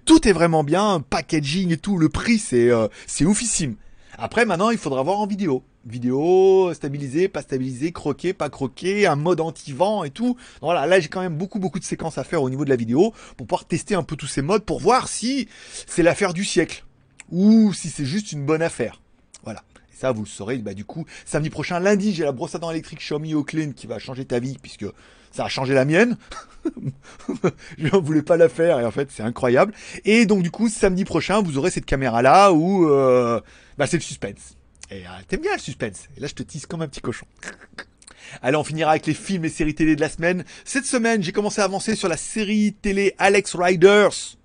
tout 0.05 0.27
est 0.29 0.33
vraiment 0.33 0.65
bien, 0.65 1.01
packaging 1.09 1.73
et 1.73 1.77
tout, 1.77 1.99
le 1.99 2.09
prix 2.09 2.39
c'est 2.39 2.71
euh, 2.71 2.89
oufissime. 3.23 3.77
Après 4.19 4.45
maintenant, 4.45 4.71
il 4.71 4.79
faudra 4.79 5.03
voir 5.03 5.19
en 5.19 5.27
vidéo 5.27 5.63
vidéo 5.87 6.73
stabilisée, 6.75 7.29
pas 7.29 7.43
stabilisée, 7.43 7.93
croquée, 7.93 8.33
pas 8.33 8.49
croquée, 8.51 9.07
un 9.07 9.17
mode 9.17 9.41
anti-vent 9.41 10.05
et 10.05 10.11
tout. 10.11 10.37
voilà, 10.61 10.87
là 10.87 11.01
j'ai 11.01 11.09
quand 11.09 11.21
même 11.21 11.37
beaucoup 11.37 11.59
beaucoup 11.59 11.79
de 11.79 11.85
séquences 11.85 12.19
à 12.19 12.25
faire 12.25 12.43
au 12.43 12.51
niveau 12.51 12.65
de 12.65 12.71
la 12.71 12.77
vidéo 12.77 13.13
pour 13.37 13.47
pouvoir 13.47 13.65
tester 13.65 13.95
un 13.95 14.03
peu 14.03 14.17
tous 14.17 14.27
ces 14.27 14.43
modes 14.43 14.65
pour 14.65 14.81
voir 14.81 15.09
si 15.09 15.49
c'est 15.87 16.03
l'affaire 16.03 16.35
du 16.35 16.45
siècle 16.45 16.85
ou 17.31 17.73
si 17.73 17.89
c'est 17.89 18.05
juste 18.05 18.33
une 18.33 18.45
bonne 18.45 18.63
affaire. 18.63 19.01
Voilà. 19.45 19.65
Et 19.93 19.97
ça 19.97 20.13
vous 20.13 20.23
le 20.23 20.29
saurez 20.29 20.59
bah 20.59 20.75
du 20.75 20.85
coup 20.85 21.05
samedi 21.25 21.51
prochain 21.51 21.81
lundi, 21.81 22.15
j'ai 22.15 22.25
la 22.25 22.33
brosse 22.33 22.55
à 22.55 22.59
dents 22.59 22.71
électrique 22.71 23.01
Xiaomi 23.01 23.35
Clean 23.45 23.73
qui 23.73 23.87
va 23.87 23.99
changer 23.99 24.25
ta 24.25 24.39
vie 24.39 24.59
puisque 24.61 24.87
ça 25.33 25.45
a 25.45 25.49
changé 25.49 25.75
la 25.75 25.85
mienne. 25.85 26.17
je 27.79 27.85
ne 27.85 27.97
voulais 27.99 28.23
pas 28.23 28.37
la 28.37 28.49
faire 28.49 28.79
et 28.79 28.85
en 28.85 28.91
fait 28.91 29.09
c'est 29.11 29.23
incroyable. 29.23 29.75
Et 30.05 30.27
donc 30.27 30.43
du 30.43 30.51
coup 30.51 30.69
samedi 30.69 31.05
prochain 31.05 31.43
vous 31.43 31.59
aurez 31.59 31.71
cette 31.71 31.87
caméra 31.87 32.23
là 32.23 32.53
où 32.53 32.89
euh, 32.89 33.41
bah, 33.79 33.87
c'est 33.87 33.97
le 33.97 34.03
suspense. 34.03 34.57
Et 34.93 35.07
euh, 35.07 35.11
t'aimes 35.27 35.41
bien 35.41 35.55
le 35.55 35.59
suspense. 35.59 36.09
Et 36.17 36.21
là, 36.21 36.27
je 36.27 36.35
te 36.35 36.43
tisse 36.43 36.67
comme 36.67 36.83
un 36.83 36.89
petit 36.89 37.01
cochon. 37.01 37.27
Allez, 38.43 38.57
on 38.57 38.65
finira 38.65 38.91
avec 38.91 39.07
les 39.07 39.15
films 39.15 39.47
et 39.47 39.49
séries 39.49 39.75
télé 39.75 39.97
de 39.97 40.01
la 40.01 40.11
semaine. 40.11 40.45
Cette 40.65 40.85
semaine, 40.85 41.23
j'ai 41.23 41.33
commencé 41.33 41.61
à 41.61 41.65
avancer 41.65 41.97
sur 41.97 42.09
la 42.09 42.19
série 42.19 42.75
télé 42.75 43.15
Alex 43.19 43.55
Riders. 43.55 44.37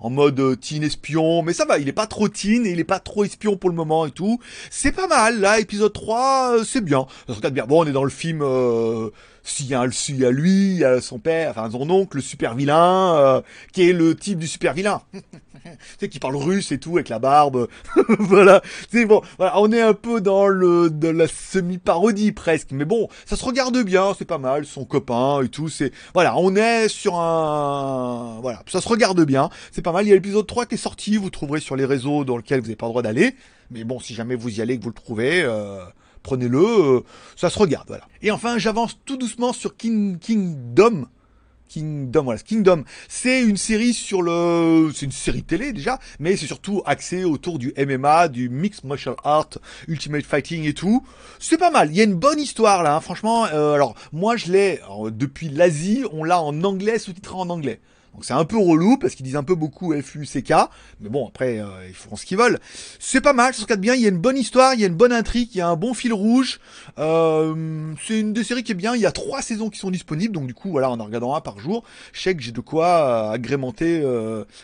En 0.00 0.10
mode 0.10 0.38
euh, 0.38 0.54
teen 0.54 0.84
espion, 0.84 1.42
mais 1.42 1.52
ça 1.52 1.64
va, 1.64 1.80
il 1.80 1.88
est 1.88 1.92
pas 1.92 2.06
trop 2.06 2.28
teen 2.28 2.64
et 2.64 2.70
il 2.70 2.78
est 2.78 2.84
pas 2.84 3.00
trop 3.00 3.24
espion 3.24 3.56
pour 3.56 3.68
le 3.68 3.74
moment 3.74 4.06
et 4.06 4.12
tout. 4.12 4.38
C'est 4.70 4.92
pas 4.92 5.08
mal, 5.08 5.40
là, 5.40 5.58
épisode 5.58 5.92
3, 5.92 6.58
euh, 6.58 6.64
c'est 6.64 6.84
bien. 6.84 7.08
Ça 7.26 7.32
se 7.32 7.38
regarde 7.38 7.54
bien. 7.54 7.66
Bon, 7.66 7.82
on 7.82 7.86
est 7.86 7.92
dans 7.92 8.04
le 8.04 8.10
film 8.10 8.40
s'il 9.50 9.66
y, 9.66 9.74
a, 9.74 9.84
y 9.86 10.24
a 10.24 10.30
lui, 10.30 10.72
il 10.72 10.78
y 10.78 10.84
a 10.84 11.00
son 11.00 11.18
père, 11.18 11.50
enfin 11.50 11.70
son 11.70 11.88
oncle, 11.90 12.16
le 12.16 12.22
super 12.22 12.54
vilain, 12.54 13.16
euh, 13.16 13.40
qui 13.72 13.88
est 13.88 13.92
le 13.92 14.14
type 14.14 14.38
du 14.38 14.46
super 14.46 14.74
vilain. 14.74 15.02
tu 15.12 15.70
sais, 16.00 16.08
qui 16.08 16.18
parle 16.18 16.36
russe 16.36 16.72
et 16.72 16.78
tout, 16.78 16.96
avec 16.96 17.08
la 17.08 17.18
barbe. 17.18 17.68
voilà. 18.18 18.62
C'est 18.90 19.06
bon. 19.06 19.22
Voilà, 19.38 19.58
on 19.60 19.72
est 19.72 19.80
un 19.80 19.94
peu 19.94 20.20
dans 20.20 20.46
le, 20.46 20.90
de 20.90 21.08
la 21.08 21.26
semi-parodie 21.26 22.32
presque. 22.32 22.72
Mais 22.72 22.84
bon, 22.84 23.08
ça 23.26 23.36
se 23.36 23.44
regarde 23.44 23.78
bien, 23.82 24.14
c'est 24.18 24.24
pas 24.24 24.38
mal, 24.38 24.66
son 24.66 24.84
copain 24.84 25.42
et 25.42 25.48
tout. 25.48 25.68
C'est, 25.68 25.92
voilà, 26.14 26.36
on 26.36 26.54
est 26.56 26.88
sur 26.88 27.16
un, 27.16 28.38
voilà, 28.42 28.62
ça 28.66 28.80
se 28.80 28.88
regarde 28.88 29.24
bien. 29.24 29.50
C'est 29.72 29.82
pas 29.82 29.92
mal. 29.92 30.04
Il 30.04 30.08
y 30.08 30.12
a 30.12 30.14
l'épisode 30.14 30.46
3 30.46 30.66
qui 30.66 30.74
est 30.74 30.78
sorti, 30.78 31.16
vous 31.16 31.30
trouverez 31.30 31.60
sur 31.60 31.76
les 31.76 31.84
réseaux 31.84 32.24
dans 32.24 32.36
lesquels 32.36 32.60
vous 32.60 32.66
n'avez 32.66 32.76
pas 32.76 32.86
le 32.86 32.92
droit 32.92 33.02
d'aller. 33.02 33.34
Mais 33.70 33.84
bon, 33.84 34.00
si 34.00 34.14
jamais 34.14 34.34
vous 34.34 34.58
y 34.58 34.62
allez, 34.62 34.78
que 34.78 34.82
vous 34.82 34.90
le 34.90 34.94
trouvez, 34.94 35.42
euh, 35.42 35.84
prenez-le, 36.28 36.58
euh, 36.58 37.00
ça 37.36 37.48
se 37.48 37.58
regarde, 37.58 37.88
voilà. 37.88 38.06
Et 38.20 38.30
enfin, 38.30 38.58
j'avance 38.58 38.98
tout 39.06 39.16
doucement 39.16 39.54
sur 39.54 39.78
King, 39.78 40.18
Kingdom. 40.18 41.06
Kingdom, 41.70 42.22
voilà, 42.24 42.38
Kingdom. 42.38 42.84
C'est 43.08 43.42
une 43.42 43.56
série 43.56 43.94
sur 43.94 44.20
le, 44.20 44.90
c'est 44.94 45.06
une 45.06 45.12
série 45.12 45.42
télé 45.42 45.72
déjà, 45.72 45.98
mais 46.18 46.36
c'est 46.36 46.46
surtout 46.46 46.82
axé 46.84 47.24
autour 47.24 47.58
du 47.58 47.72
MMA, 47.78 48.28
du 48.28 48.50
mixed 48.50 48.84
martial 48.84 49.14
art, 49.24 49.48
ultimate 49.86 50.26
fighting 50.26 50.64
et 50.64 50.74
tout. 50.74 51.02
C'est 51.38 51.56
pas 51.56 51.70
mal. 51.70 51.88
Il 51.90 51.96
y 51.96 52.02
a 52.02 52.04
une 52.04 52.14
bonne 52.14 52.40
histoire 52.40 52.82
là, 52.82 52.96
hein. 52.96 53.00
franchement. 53.00 53.46
Euh, 53.46 53.72
alors 53.72 53.94
moi 54.12 54.36
je 54.36 54.52
l'ai 54.52 54.80
depuis 55.10 55.48
l'Asie, 55.48 56.04
on 56.12 56.24
l'a 56.24 56.42
en 56.42 56.62
anglais, 56.62 56.98
sous-titré 56.98 57.36
en 57.36 57.48
anglais. 57.48 57.80
Donc 58.14 58.24
c'est 58.24 58.34
un 58.34 58.44
peu 58.44 58.56
relou 58.56 58.96
parce 58.96 59.14
qu'ils 59.14 59.24
disent 59.24 59.36
un 59.36 59.44
peu 59.44 59.54
beaucoup 59.54 59.94
FUCK, 59.94 60.52
mais 61.00 61.08
bon 61.08 61.28
après 61.28 61.60
euh, 61.60 61.86
ils 61.88 61.94
font 61.94 62.16
ce 62.16 62.26
qu'ils 62.26 62.38
veulent. 62.38 62.58
C'est 62.98 63.20
pas 63.20 63.32
mal, 63.32 63.54
ça 63.54 63.60
se 63.60 63.64
regarde 63.64 63.80
bien, 63.80 63.94
il 63.94 64.00
y 64.00 64.06
a 64.06 64.08
une 64.08 64.18
bonne 64.18 64.36
histoire, 64.36 64.74
il 64.74 64.80
y 64.80 64.84
a 64.84 64.88
une 64.88 64.96
bonne 64.96 65.12
intrigue, 65.12 65.50
il 65.54 65.58
y 65.58 65.60
a 65.60 65.68
un 65.68 65.76
bon 65.76 65.94
fil 65.94 66.12
rouge. 66.12 66.58
Euh, 66.98 67.94
c'est 68.06 68.18
une 68.18 68.32
des 68.32 68.44
séries 68.44 68.64
qui 68.64 68.72
est 68.72 68.74
bien, 68.74 68.94
il 68.96 69.00
y 69.00 69.06
a 69.06 69.12
trois 69.12 69.42
saisons 69.42 69.70
qui 69.70 69.78
sont 69.78 69.90
disponibles, 69.90 70.34
donc 70.34 70.46
du 70.46 70.54
coup 70.54 70.70
voilà 70.70 70.90
en 70.90 70.98
en 70.98 71.04
regardant 71.04 71.34
un 71.36 71.40
par 71.40 71.60
jour, 71.60 71.84
je 72.12 72.20
sais 72.20 72.34
que 72.34 72.42
j'ai 72.42 72.50
de 72.50 72.60
quoi 72.60 72.86
euh, 72.86 73.30
agrémenter 73.30 74.02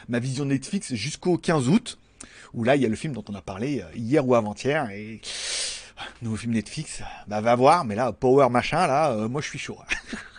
ma 0.09 0.19
vision 0.19 0.45
Netflix 0.45 0.95
jusqu'au 0.95 1.39
15 1.39 1.69
août, 1.69 1.99
où 2.55 2.65
là 2.65 2.77
il 2.77 2.83
y 2.83 2.87
a 2.87 2.89
le 2.89 2.97
film 2.97 3.13
dont 3.13 3.25
on 3.29 3.35
a 3.35 3.43
parlé 3.43 3.85
hier 3.95 4.27
ou 4.27 4.35
avant-hier 4.35 4.91
et 4.91 5.21
nouveau 6.23 6.37
film 6.37 6.55
Netflix, 6.55 7.03
bah 7.29 7.41
va 7.41 7.55
voir, 7.55 7.85
mais 7.85 7.95
là 7.95 8.13
Power 8.13 8.49
machin 8.51 8.87
là, 8.87 9.29
moi 9.29 9.41
je 9.41 9.49
suis 9.49 9.59
chaud. 9.59 9.79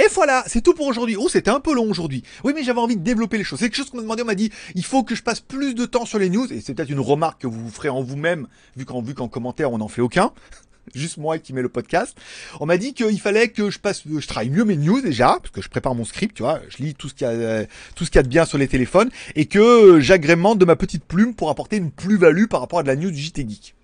Et 0.00 0.08
voilà, 0.14 0.42
c'est 0.46 0.62
tout 0.62 0.72
pour 0.72 0.86
aujourd'hui. 0.86 1.16
Oh, 1.18 1.28
c'était 1.28 1.50
un 1.50 1.60
peu 1.60 1.74
long 1.74 1.90
aujourd'hui. 1.90 2.22
Oui, 2.42 2.52
mais 2.54 2.64
j'avais 2.64 2.80
envie 2.80 2.96
de 2.96 3.02
développer 3.02 3.36
les 3.36 3.44
choses. 3.44 3.58
C'est 3.58 3.66
quelque 3.66 3.76
chose 3.76 3.90
qu'on 3.90 3.98
m'a 3.98 4.02
demandé, 4.02 4.22
on 4.22 4.26
m'a 4.26 4.34
dit, 4.34 4.50
il 4.74 4.84
faut 4.84 5.02
que 5.02 5.14
je 5.14 5.22
passe 5.22 5.40
plus 5.40 5.74
de 5.74 5.84
temps 5.84 6.06
sur 6.06 6.18
les 6.18 6.30
news. 6.30 6.50
Et 6.50 6.62
c'est 6.62 6.72
peut-être 6.72 6.88
une 6.88 7.00
remarque 7.00 7.42
que 7.42 7.46
vous 7.46 7.68
ferez 7.68 7.90
en 7.90 8.02
vous-même, 8.02 8.46
vu 8.78 8.86
qu'en 8.86 9.02
vu 9.02 9.12
qu'en 9.12 9.28
commentaire, 9.28 9.70
on 9.72 9.76
n'en 9.76 9.88
fait 9.88 10.00
aucun. 10.00 10.32
Juste 10.94 11.18
moi 11.18 11.38
qui 11.38 11.52
mets 11.52 11.60
le 11.60 11.68
podcast. 11.68 12.16
On 12.60 12.66
m'a 12.66 12.78
dit 12.78 12.94
qu'il 12.94 13.20
fallait 13.20 13.48
que 13.48 13.68
je 13.68 13.78
passe, 13.78 14.04
je 14.06 14.26
travaille 14.26 14.48
mieux 14.48 14.64
mes 14.64 14.76
news 14.76 15.02
déjà, 15.02 15.36
parce 15.38 15.50
que 15.50 15.60
je 15.60 15.68
prépare 15.68 15.94
mon 15.94 16.06
script, 16.06 16.34
tu 16.34 16.44
vois, 16.44 16.60
je 16.70 16.78
lis 16.78 16.94
tout 16.94 17.10
ce 17.10 17.14
qu'il 17.14 17.26
y 17.26 17.30
a, 17.30 17.66
tout 17.94 18.06
ce 18.06 18.10
qu'il 18.10 18.18
y 18.18 18.20
a 18.20 18.22
de 18.22 18.28
bien 18.28 18.46
sur 18.46 18.56
les 18.56 18.68
téléphones, 18.68 19.10
et 19.36 19.44
que 19.44 20.00
j'agrémente 20.00 20.58
de 20.58 20.64
ma 20.64 20.76
petite 20.76 21.04
plume 21.04 21.34
pour 21.34 21.50
apporter 21.50 21.76
une 21.76 21.90
plus-value 21.90 22.46
par 22.46 22.60
rapport 22.60 22.78
à 22.78 22.82
de 22.82 22.88
la 22.88 22.96
news 22.96 23.10
du 23.10 23.20
JT 23.20 23.46
Geek. 23.46 23.74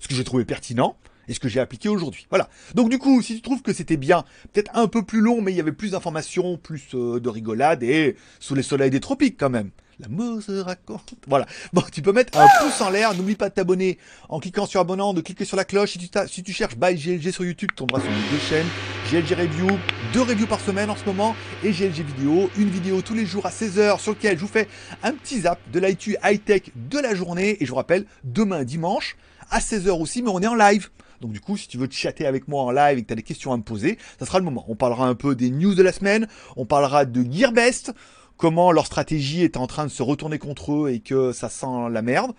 Ce 0.00 0.06
que 0.06 0.14
j'ai 0.14 0.24
trouvé 0.24 0.44
pertinent 0.44 0.96
et 1.28 1.34
ce 1.34 1.40
que 1.40 1.48
j'ai 1.48 1.60
appliqué 1.60 1.88
aujourd'hui. 1.88 2.26
Voilà. 2.30 2.48
Donc 2.74 2.90
du 2.90 2.98
coup, 2.98 3.22
si 3.22 3.36
tu 3.36 3.42
trouves 3.42 3.62
que 3.62 3.72
c'était 3.72 3.96
bien, 3.96 4.24
peut-être 4.52 4.70
un 4.74 4.88
peu 4.88 5.02
plus 5.02 5.20
long, 5.20 5.40
mais 5.40 5.52
il 5.52 5.56
y 5.56 5.60
avait 5.60 5.72
plus 5.72 5.92
d'informations, 5.92 6.56
plus 6.56 6.88
euh, 6.94 7.20
de 7.20 7.28
rigolade 7.28 7.82
et 7.82 8.16
sous 8.40 8.54
les 8.54 8.62
soleils 8.62 8.90
des 8.90 9.00
tropiques 9.00 9.36
quand 9.38 9.50
même. 9.50 9.70
La 9.98 10.08
se 10.42 10.52
raconte. 10.60 11.14
Voilà. 11.26 11.46
Bon, 11.72 11.82
tu 11.90 12.02
peux 12.02 12.12
mettre 12.12 12.38
un 12.38 12.46
pouce 12.60 12.82
en 12.82 12.90
l'air. 12.90 13.14
N'oublie 13.14 13.34
pas 13.34 13.48
de 13.48 13.54
t'abonner 13.54 13.96
en 14.28 14.40
cliquant 14.40 14.66
sur 14.66 14.78
abonnant, 14.78 15.14
de 15.14 15.22
cliquer 15.22 15.46
sur 15.46 15.56
la 15.56 15.64
cloche. 15.64 15.96
Si 16.28 16.42
tu, 16.42 16.52
cherches 16.52 16.76
By 16.76 16.94
GLG 16.94 17.30
sur 17.30 17.46
YouTube, 17.46 17.70
tu 17.70 17.76
tomberas 17.76 18.02
sur 18.02 18.10
les 18.10 18.16
deux 18.30 18.38
chaînes. 18.38 18.66
GLG 19.10 19.34
Review, 19.34 19.68
deux 20.12 20.20
reviews 20.20 20.46
par 20.46 20.60
semaine 20.60 20.90
en 20.90 20.96
ce 20.96 21.04
moment. 21.06 21.34
Et 21.64 21.70
GLG 21.70 22.02
Vidéo, 22.02 22.50
une 22.58 22.68
vidéo 22.68 23.00
tous 23.00 23.14
les 23.14 23.24
jours 23.24 23.46
à 23.46 23.50
16h 23.50 23.98
sur 23.98 24.12
lequel 24.12 24.36
je 24.36 24.42
vous 24.42 24.52
fais 24.52 24.68
un 25.02 25.12
petit 25.12 25.40
zap 25.40 25.58
de 25.72 25.80
l'IT 25.80 26.18
high-tech 26.22 26.72
de 26.74 26.98
la 26.98 27.14
journée. 27.14 27.56
Et 27.62 27.64
je 27.64 27.70
vous 27.70 27.76
rappelle, 27.76 28.04
demain 28.22 28.64
dimanche, 28.64 29.16
à 29.50 29.60
16h 29.60 29.98
aussi, 29.98 30.22
mais 30.22 30.30
on 30.30 30.40
est 30.40 30.46
en 30.46 30.56
live. 30.56 30.90
Donc 31.20 31.32
du 31.32 31.40
coup, 31.40 31.56
si 31.56 31.68
tu 31.68 31.78
veux 31.78 31.88
chatter 31.90 32.26
avec 32.26 32.48
moi 32.48 32.62
en 32.62 32.70
live 32.70 32.98
et 32.98 33.02
que 33.02 33.06
tu 33.06 33.12
as 33.12 33.16
des 33.16 33.22
questions 33.22 33.52
à 33.52 33.56
me 33.56 33.62
poser, 33.62 33.98
ça 34.18 34.26
sera 34.26 34.38
le 34.38 34.44
moment. 34.44 34.64
On 34.68 34.76
parlera 34.76 35.06
un 35.06 35.14
peu 35.14 35.34
des 35.34 35.50
news 35.50 35.74
de 35.74 35.82
la 35.82 35.92
semaine, 35.92 36.28
on 36.56 36.66
parlera 36.66 37.04
de 37.04 37.24
Gearbest, 37.30 37.92
comment 38.36 38.72
leur 38.72 38.86
stratégie 38.86 39.42
est 39.42 39.56
en 39.56 39.66
train 39.66 39.84
de 39.84 39.90
se 39.90 40.02
retourner 40.02 40.38
contre 40.38 40.72
eux 40.72 40.90
et 40.90 41.00
que 41.00 41.32
ça 41.32 41.48
sent 41.48 41.90
la 41.90 42.02
merde. 42.02 42.32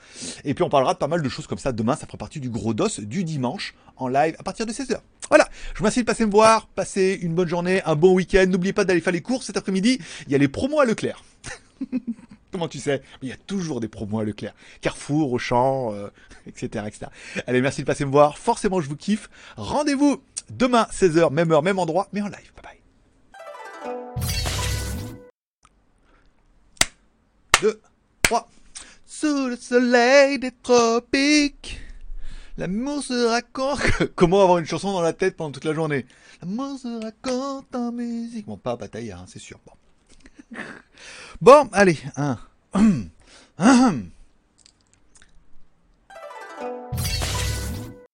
Et 0.43 0.53
puis 0.53 0.63
on 0.63 0.69
parlera 0.69 0.93
de 0.93 0.99
pas 0.99 1.07
mal 1.07 1.21
de 1.21 1.29
choses 1.29 1.47
comme 1.47 1.57
ça 1.57 1.71
demain, 1.71 1.95
ça 1.95 2.05
fera 2.05 2.17
partie 2.17 2.39
du 2.39 2.49
gros 2.49 2.73
dos 2.73 2.87
du 2.99 3.23
dimanche 3.23 3.73
en 3.97 4.07
live 4.07 4.35
à 4.39 4.43
partir 4.43 4.65
de 4.65 4.71
16h. 4.71 4.97
Voilà, 5.29 5.47
je 5.73 5.79
vous 5.79 5.83
remercie 5.83 6.01
de 6.01 6.05
passer 6.05 6.25
me 6.25 6.31
voir, 6.31 6.67
passez 6.67 7.19
une 7.21 7.33
bonne 7.33 7.49
journée, 7.49 7.81
un 7.85 7.95
bon 7.95 8.13
week-end, 8.13 8.45
n'oubliez 8.47 8.73
pas 8.73 8.85
d'aller 8.85 9.01
faire 9.01 9.13
les 9.13 9.21
courses 9.21 9.47
cet 9.47 9.57
après-midi, 9.57 9.99
il 10.27 10.31
y 10.31 10.35
a 10.35 10.37
les 10.37 10.47
promos 10.47 10.79
à 10.79 10.85
Leclerc. 10.85 11.23
Comment 12.51 12.67
tu 12.67 12.79
sais? 12.79 13.01
Il 13.21 13.29
y 13.29 13.31
a 13.31 13.37
toujours 13.37 13.79
des 13.79 13.87
promos 13.87 14.19
à 14.19 14.23
Leclerc. 14.23 14.53
Carrefour, 14.81 15.33
Auchan, 15.33 15.93
euh, 15.93 16.09
etc., 16.47 16.85
etc. 16.87 17.07
Allez, 17.45 17.61
merci 17.61 17.81
de 17.81 17.85
passer 17.85 18.05
me 18.05 18.11
voir. 18.11 18.37
Forcément, 18.37 18.79
je 18.81 18.87
vous 18.87 18.95
kiffe. 18.95 19.29
Rendez-vous 19.57 20.21
demain, 20.49 20.87
16h, 20.91 21.31
même 21.31 21.51
heure, 21.51 21.63
même 21.63 21.79
endroit, 21.79 22.07
mais 22.13 22.21
en 22.21 22.27
live. 22.27 22.51
Bye 22.55 22.63
bye. 22.63 22.77
2, 27.61 27.81
3. 28.23 28.49
Sous 29.05 29.47
le 29.47 29.55
soleil 29.57 30.39
des 30.39 30.51
tropiques, 30.51 31.79
l'amour 32.57 33.03
se 33.03 33.27
raconte. 33.27 33.81
Comment 34.15 34.41
avoir 34.43 34.59
une 34.59 34.65
chanson 34.65 34.93
dans 34.93 35.01
la 35.01 35.13
tête 35.13 35.35
pendant 35.35 35.51
toute 35.51 35.65
la 35.65 35.73
journée? 35.73 36.05
L'amour 36.41 36.77
se 36.79 37.03
raconte 37.03 37.75
en 37.75 37.91
musique. 37.91 38.45
Bon, 38.45 38.57
pas 38.57 38.75
bataille, 38.75 39.11
hein, 39.11 39.25
c'est 39.27 39.39
sûr. 39.39 39.59
Bon, 41.41 41.69
allez, 41.71 41.99
un. 42.15 42.37